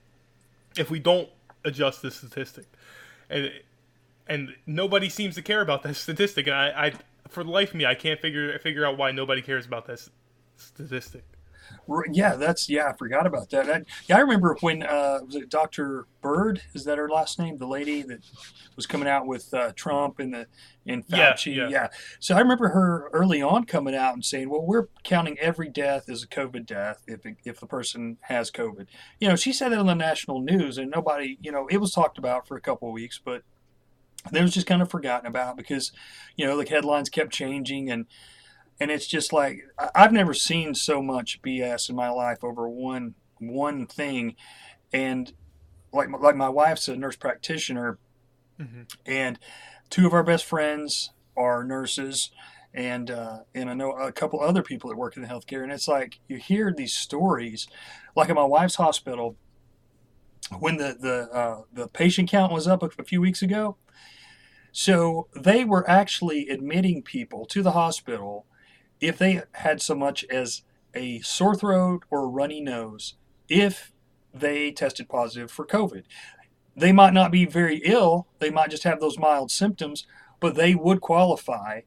[0.78, 1.30] if we don't
[1.66, 2.66] adjust the statistic,
[3.30, 3.52] and
[4.28, 6.94] and nobody seems to care about that statistic, and I, I
[7.30, 10.08] for the life of me, I can't figure figure out why nobody cares about that
[10.58, 11.24] statistic.
[12.12, 12.88] Yeah, that's yeah.
[12.90, 13.70] I forgot about that.
[13.70, 16.08] I, yeah, I remember when uh, was it Dr.
[16.22, 16.62] Bird?
[16.74, 17.58] Is that her last name?
[17.58, 18.20] The lady that
[18.76, 20.48] was coming out with uh, Trump and the
[20.88, 21.70] and Yeah, Fauci.
[21.70, 21.88] yeah.
[22.20, 26.10] So I remember her early on coming out and saying, "Well, we're counting every death
[26.10, 28.88] as a COVID death if it, if the person has COVID."
[29.20, 31.92] You know, she said that on the national news, and nobody, you know, it was
[31.92, 33.44] talked about for a couple of weeks, but
[34.32, 35.92] then it was just kind of forgotten about because,
[36.38, 38.06] you know, the headlines kept changing and
[38.80, 39.60] and it's just like
[39.96, 44.36] I've never seen so much BS in my life over one one thing,
[44.92, 45.32] and
[45.92, 47.98] like like my wife's a nurse practitioner,
[49.06, 49.40] and
[49.90, 52.32] two of our best friends are nurses,
[52.74, 55.72] and uh, and I know a couple other people that work in the healthcare, and
[55.72, 57.68] it's like you hear these stories,
[58.16, 59.36] like at my wife's hospital,
[60.60, 63.78] when the the uh, the patient count was up a, a few weeks ago.
[64.76, 68.48] So they were actually admitting people to the hospital
[69.04, 73.16] if they had so much as a sore throat or a runny nose
[73.50, 73.92] if
[74.34, 76.04] they tested positive for COVID.
[76.76, 80.08] They might not be very ill, they might just have those mild symptoms,
[80.40, 81.82] but they would qualify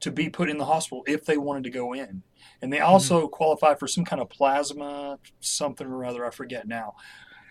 [0.00, 2.22] to be put in the hospital if they wanted to go in.
[2.62, 2.86] And they mm-hmm.
[2.86, 6.94] also qualify for some kind of plasma, something or other, I forget now.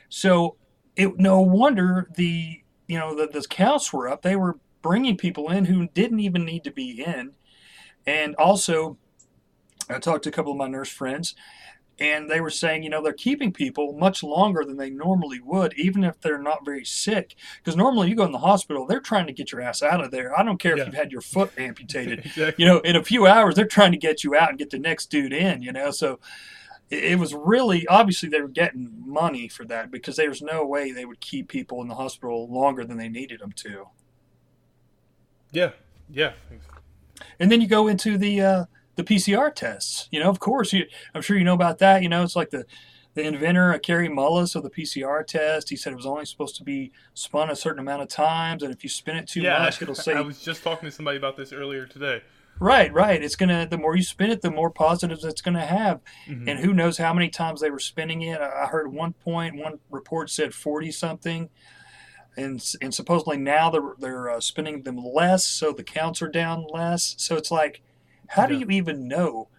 [0.09, 0.55] So
[0.95, 4.22] it no wonder the you know the, the counts were up.
[4.22, 7.34] They were bringing people in who didn't even need to be in,
[8.05, 8.97] and also
[9.89, 11.33] I talked to a couple of my nurse friends,
[11.99, 15.73] and they were saying you know they're keeping people much longer than they normally would,
[15.77, 17.35] even if they're not very sick.
[17.57, 20.11] Because normally you go in the hospital, they're trying to get your ass out of
[20.11, 20.38] there.
[20.38, 20.83] I don't care Yeah.
[20.83, 22.19] if you've had your foot amputated.
[22.25, 22.63] Exactly.
[22.63, 24.79] You know, in a few hours they're trying to get you out and get the
[24.79, 25.61] next dude in.
[25.61, 26.19] You know, so
[26.89, 30.91] it it was really obviously they were getting money for that because there's no way
[30.91, 33.88] they would keep people in the hospital longer than they needed them to.
[35.51, 35.71] Yeah,
[36.09, 36.33] yeah.
[37.39, 38.65] And then you go into the uh,
[38.98, 40.10] the PCR tests.
[40.12, 42.04] You know, of course, you, I'm sure you know about that.
[42.04, 42.66] You know, it's like the
[43.14, 45.70] the inventor, Kary Mullis, of the PCR test.
[45.70, 48.72] He said it was only supposed to be spun a certain amount of times, and
[48.72, 51.18] if you spin it too yeah, much, it'll say I was just talking to somebody
[51.18, 52.22] about this earlier today.
[52.60, 53.22] Right, right.
[53.24, 53.68] It's gonna.
[53.68, 56.02] The more you spin it, the more positives it's gonna have.
[56.48, 58.41] And who knows how many times they were spinning it?
[58.41, 61.50] I heard one point one report said forty something,
[62.36, 66.66] and and supposedly now they're they're uh, spinning them less, so the counts are down
[66.72, 67.14] less.
[67.18, 67.82] So it's like,
[68.28, 69.49] how do you even know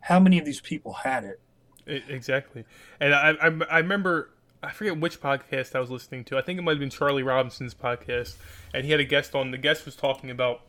[0.00, 1.40] how many of these people had it?
[1.86, 2.64] I- exactly.
[3.00, 4.30] And I, I, I remember,
[4.62, 6.38] I forget which podcast I was listening to.
[6.38, 8.36] I think it might have been Charlie Robinson's podcast.
[8.74, 9.50] And he had a guest on.
[9.50, 10.62] The guest was talking about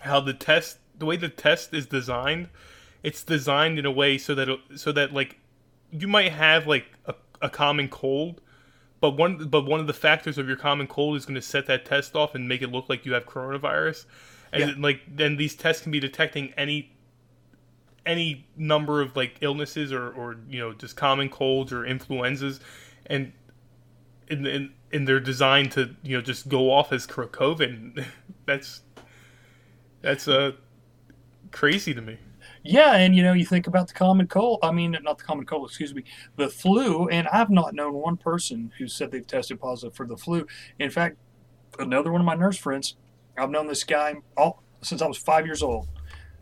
[0.00, 2.48] how the test, the way the test is designed,
[3.02, 5.38] it's designed in a way so that, it, so that like,
[5.90, 8.40] you might have like a, a common cold,
[9.00, 11.66] but one, but one of the factors of your common cold is going to set
[11.66, 14.06] that test off and make it look like you have coronavirus.
[14.52, 14.72] And Yeah.
[14.82, 16.92] like, then these tests can be detecting any
[18.04, 22.60] any number of like illnesses or, or you know just common colds or influenzas
[23.06, 23.32] and
[24.30, 28.04] and, and and they're designed to you know just go off as covid
[28.46, 28.82] that's
[30.00, 30.52] that's uh
[31.52, 32.18] crazy to me
[32.64, 34.60] Yeah, and you know, you think about the common cold.
[34.62, 36.04] I mean, not the common cold, excuse me,
[36.36, 37.08] the flu.
[37.08, 40.46] And I've not known one person who said they've tested positive for the flu.
[40.78, 41.16] In fact,
[41.78, 42.96] another one of my nurse friends,
[43.36, 45.88] I've known this guy all since I was five years old.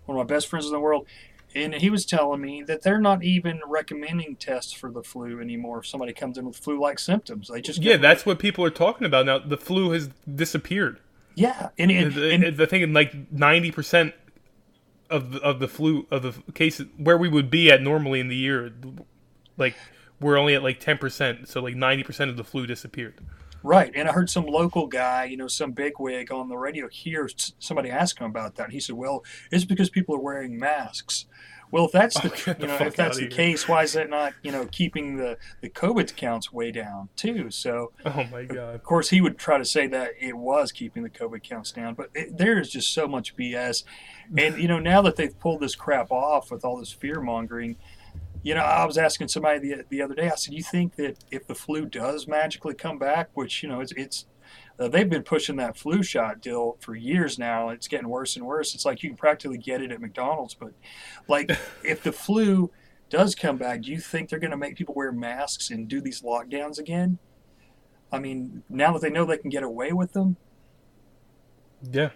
[0.07, 1.07] One of my best friends in the world.
[1.55, 5.81] And he was telling me that they're not even recommending tests for the flu anymore.
[5.81, 9.05] If somebody comes in with flu-like symptoms, they just yeah that's what people are talking
[9.05, 11.01] about now the flu has disappeared
[11.35, 11.69] yeah.
[11.79, 14.13] And, and, the, and the thing like 90%
[15.09, 18.29] of the, of the flu of the cases where we would be at normally in
[18.29, 18.73] the year
[19.57, 19.75] like
[20.21, 23.15] we're only at like 10% so like 90% of the flu disappeared
[23.63, 27.29] Right, and I heard some local guy, you know, some bigwig on the radio here,
[27.59, 28.65] somebody ask him about that.
[28.65, 31.27] And he said, "Well, it's because people are wearing masks."
[31.73, 33.31] Well, if that's the, Oh, you know, fuck if that's the here.
[33.31, 37.51] case, why is that not, you know, keeping the the COVID counts way down too?
[37.51, 41.03] So, oh my god of course, he would try to say that it was keeping
[41.03, 43.85] the COVID counts down, but it, there is just so much BS.
[44.37, 47.77] And you know, now that they've pulled this crap off with all this fear mongering,
[48.43, 50.31] you know, I was asking somebody the, the other day.
[50.31, 53.81] I said, "You think that if the flu does magically come back, which you know,
[53.81, 54.27] it's it's
[54.79, 57.69] uh, they've been pushing that flu shot deal for years now.
[57.69, 58.75] It's getting worse and worse.
[58.75, 60.55] It's like you can practically get it at McDonald's.
[60.55, 60.73] But
[61.29, 61.51] like,
[61.85, 62.71] if the flu
[63.11, 66.01] does come back, do you think they're going to make people wear masks and do
[66.01, 67.19] these lockdowns again?
[68.13, 70.37] I mean, now that they know they can get away with them,
[71.93, 72.11] Yeah.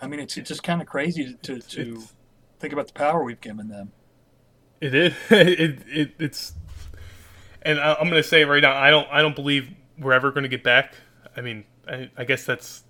[0.00, 2.14] I mean, it's, it's just kind of crazy to, to It's-
[2.60, 3.92] think about the power we've given them.
[4.80, 5.12] It is.
[5.30, 6.52] It, it it's,
[7.62, 10.48] and I, I'm gonna say right now, I don't I don't believe we're ever gonna
[10.48, 10.94] get back.
[11.36, 12.84] I mean, I, I guess that's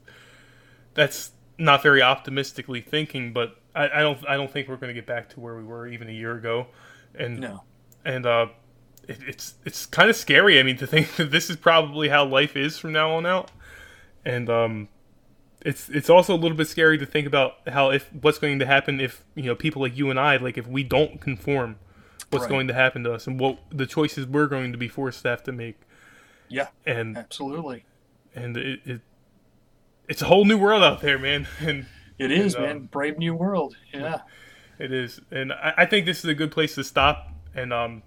[0.95, 5.07] that's not very optimistically thinking, but I, I don't I don't think we're gonna get
[5.07, 6.67] back to where we were even a year ago,
[7.15, 7.63] and No.
[8.05, 8.47] and uh,
[9.09, 10.61] it, it's it's kind of scary.
[10.61, 13.51] I mean, to think that this is probably how life is from now on out,
[14.25, 14.89] and um,
[15.63, 18.67] it's it's also a little bit scary to think about how if what's going to
[18.67, 21.77] happen if you know people like you and I like if we don't conform,
[22.31, 22.49] what's Right.
[22.51, 25.29] going to happen to us and what the choices we're going to be forced to
[25.31, 25.81] have to make,
[26.49, 27.85] Yeah, and absolutely.
[28.35, 29.01] and it, it
[30.09, 31.87] it's a whole new world out there, man, and
[32.19, 32.81] It is, And, uh, man.
[32.87, 33.77] Brave new world.
[33.93, 34.21] Yeah.
[34.79, 37.33] It is, and I, I think this is a good place to stop.
[37.55, 38.03] And um,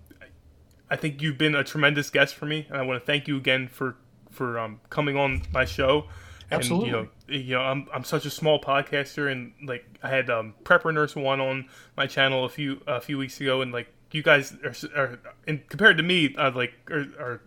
[0.89, 3.35] I think you've been a tremendous guest for me, and I want to thank you
[3.35, 3.97] again for
[4.29, 6.07] for um, coming on my show.
[6.51, 6.89] Absolutely.
[6.89, 10.29] And, you know, you know, I'm I'm such a small podcaster, and like I had
[10.29, 13.87] um, Prepper Nurse One on my channel a few a few weeks ago, and like
[14.11, 17.41] you guys are, are and compared to me, uh, like are, are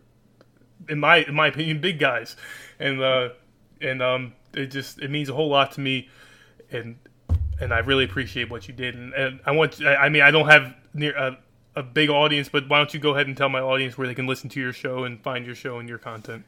[0.89, 2.37] in my in my opinion big guys,
[2.79, 3.31] and uh,
[3.81, 6.09] and um, it just it means a whole lot to me,
[6.71, 6.97] and
[7.61, 8.95] and I really appreciate what you did.
[8.95, 11.39] And, and I want, I I mean, I don't have near a,
[11.77, 14.15] a big audience, but why don't you go ahead and tell my audience where they
[14.15, 16.45] can listen to your show and find your show and your content?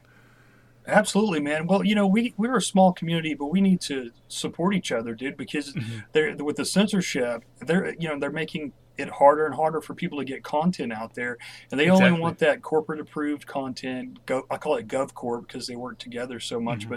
[0.87, 1.67] Absolutely, man.
[1.67, 5.13] Well, you know, we we're a small community, but we need to support each other,
[5.13, 5.37] dude.
[5.37, 5.99] Because Mm-hmm.
[6.13, 10.17] they're with the censorship, they're you know they're making it harder and harder for people
[10.17, 11.37] to get content out there,
[11.69, 14.25] and they only want that corporate approved content.
[14.25, 16.87] Go, I call it GovCorp because they work together so much.
[16.87, 16.95] Mm-hmm.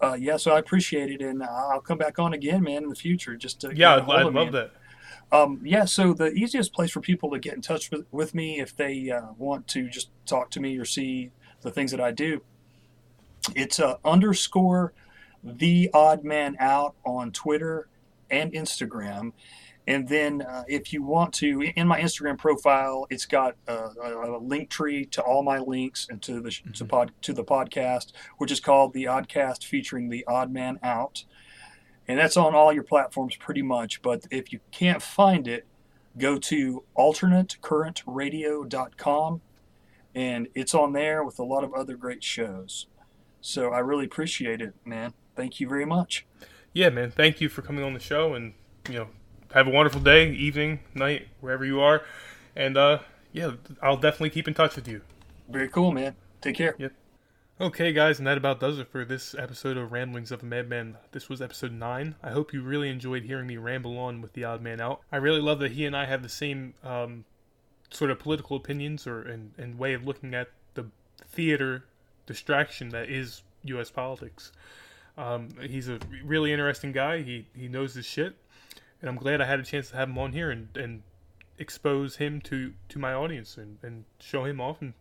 [0.00, 2.88] But uh, yeah, so I appreciate it, and I'll come back on again, man, in
[2.88, 3.36] the future.
[3.36, 4.72] Just to Yeah, I'd, I'd love that.
[5.32, 8.60] Um, yeah, so the easiest place for people to get in touch with, with me
[8.60, 11.30] if they uh, want to just talk to me or see
[11.62, 12.42] the things that I do,
[13.54, 14.92] it's uh, underscore
[15.42, 17.88] the odd man out on Twitter
[18.30, 19.32] and Instagram.
[19.86, 24.36] And then uh, if you want to, in my Instagram profile, it's got a, a,
[24.36, 27.44] a link tree to all my links and to the sh to pod to the
[27.44, 31.24] podcast, which is called the Oddcast, featuring the Odd Man Out
[32.06, 34.02] and that's on all your platforms pretty much.
[34.02, 35.64] But if you can't find it,
[36.18, 39.40] go to alternatecurrentradio.com,
[40.14, 42.86] and it's on there with a lot of other great shows.
[43.44, 45.12] So I really appreciate it, man.
[45.36, 46.24] Thank you very much.
[46.72, 47.10] Yeah, man.
[47.10, 48.54] Thank you for coming on the show, and
[48.88, 49.08] you know,
[49.52, 52.04] have a wonderful day, evening, night, wherever you are.
[52.56, 53.00] And uh,
[53.32, 55.02] yeah, I'll definitely keep in touch with you.
[55.50, 56.16] Very cool, man.
[56.40, 56.74] Take care.
[56.78, 56.92] Yep.
[57.60, 60.96] Okay, guys, and that about does it for this episode of Ramblings of a Madman.
[61.12, 62.14] This was episode 9.
[62.22, 65.02] I hope you really enjoyed hearing me ramble on with the odd man out.
[65.12, 67.26] I really love that he and I have the same um,
[67.90, 70.86] sort of political opinions or and, and way of looking at the
[71.28, 71.84] theater
[72.26, 73.90] distraction that is U.S.
[73.90, 74.52] politics.
[75.16, 77.22] Um, he's a really interesting guy.
[77.22, 78.36] He, he knows his shit,
[79.00, 81.02] and I'm glad I had a chance to have him on here and, and
[81.58, 84.94] expose him to, to my audience and, and show him off and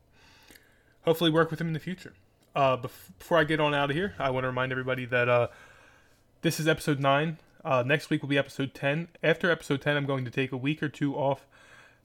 [1.03, 2.13] hopefully work with him in the future.
[2.55, 5.27] Uh, bef- before I get on out of here, I want to remind everybody that
[5.27, 5.47] uh,
[6.41, 7.37] this is episode 9.
[7.65, 9.07] Uh, next week will be episode 10.
[9.23, 11.47] After episode 10, I'm going to take a week or two off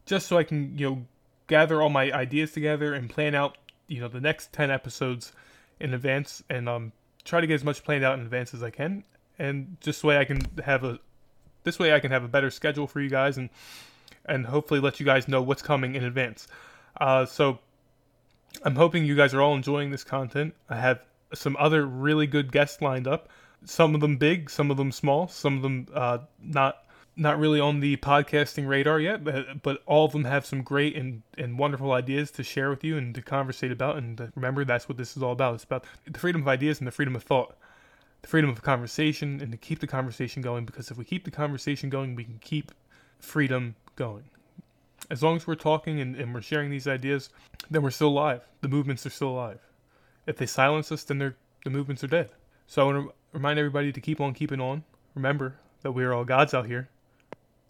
[0.07, 1.07] just so I can, you know,
[1.49, 3.59] gather all my ideas together and plan out,
[3.89, 5.33] you know, the next 10 episodes
[5.81, 6.93] in advance and um,
[7.25, 9.05] try to get as much planned out in advance as I can.
[9.39, 10.99] And just way I can have a,
[11.65, 13.51] this way I can have a better schedule for you guys and,
[14.25, 16.47] and hopefully let you guys know what's coming in advance.
[17.01, 17.59] Uh, so
[18.63, 20.55] I'm hoping you guys are all enjoying this content.
[20.69, 21.01] I have
[21.35, 23.29] some other really good guests lined up.
[23.65, 26.85] Some of them big, some of them small, some of them uh, not
[27.19, 30.97] not really on the podcasting radar yet, but, but all of them have some great
[30.97, 33.97] and, and wonderful ideas to share with you and to conversate about.
[33.97, 35.57] And remember, that's what this is all about.
[35.57, 37.57] It's about the freedom of ideas and the freedom of thought,
[38.23, 40.65] the freedom of conversation, and to keep the conversation going.
[40.65, 42.73] Because if we keep the conversation going, we can keep
[43.19, 44.25] freedom going
[45.11, 47.31] as long as we're talking and, and we're sharing these ideas,
[47.71, 48.43] then we're still alive.
[48.61, 49.61] The movements are still alive.
[50.27, 51.35] If they silence us, then the
[51.71, 52.31] movements are dead.
[52.67, 54.85] So I want to remind everybody to keep on keeping on.
[55.15, 56.89] Remember that we are all gods out here.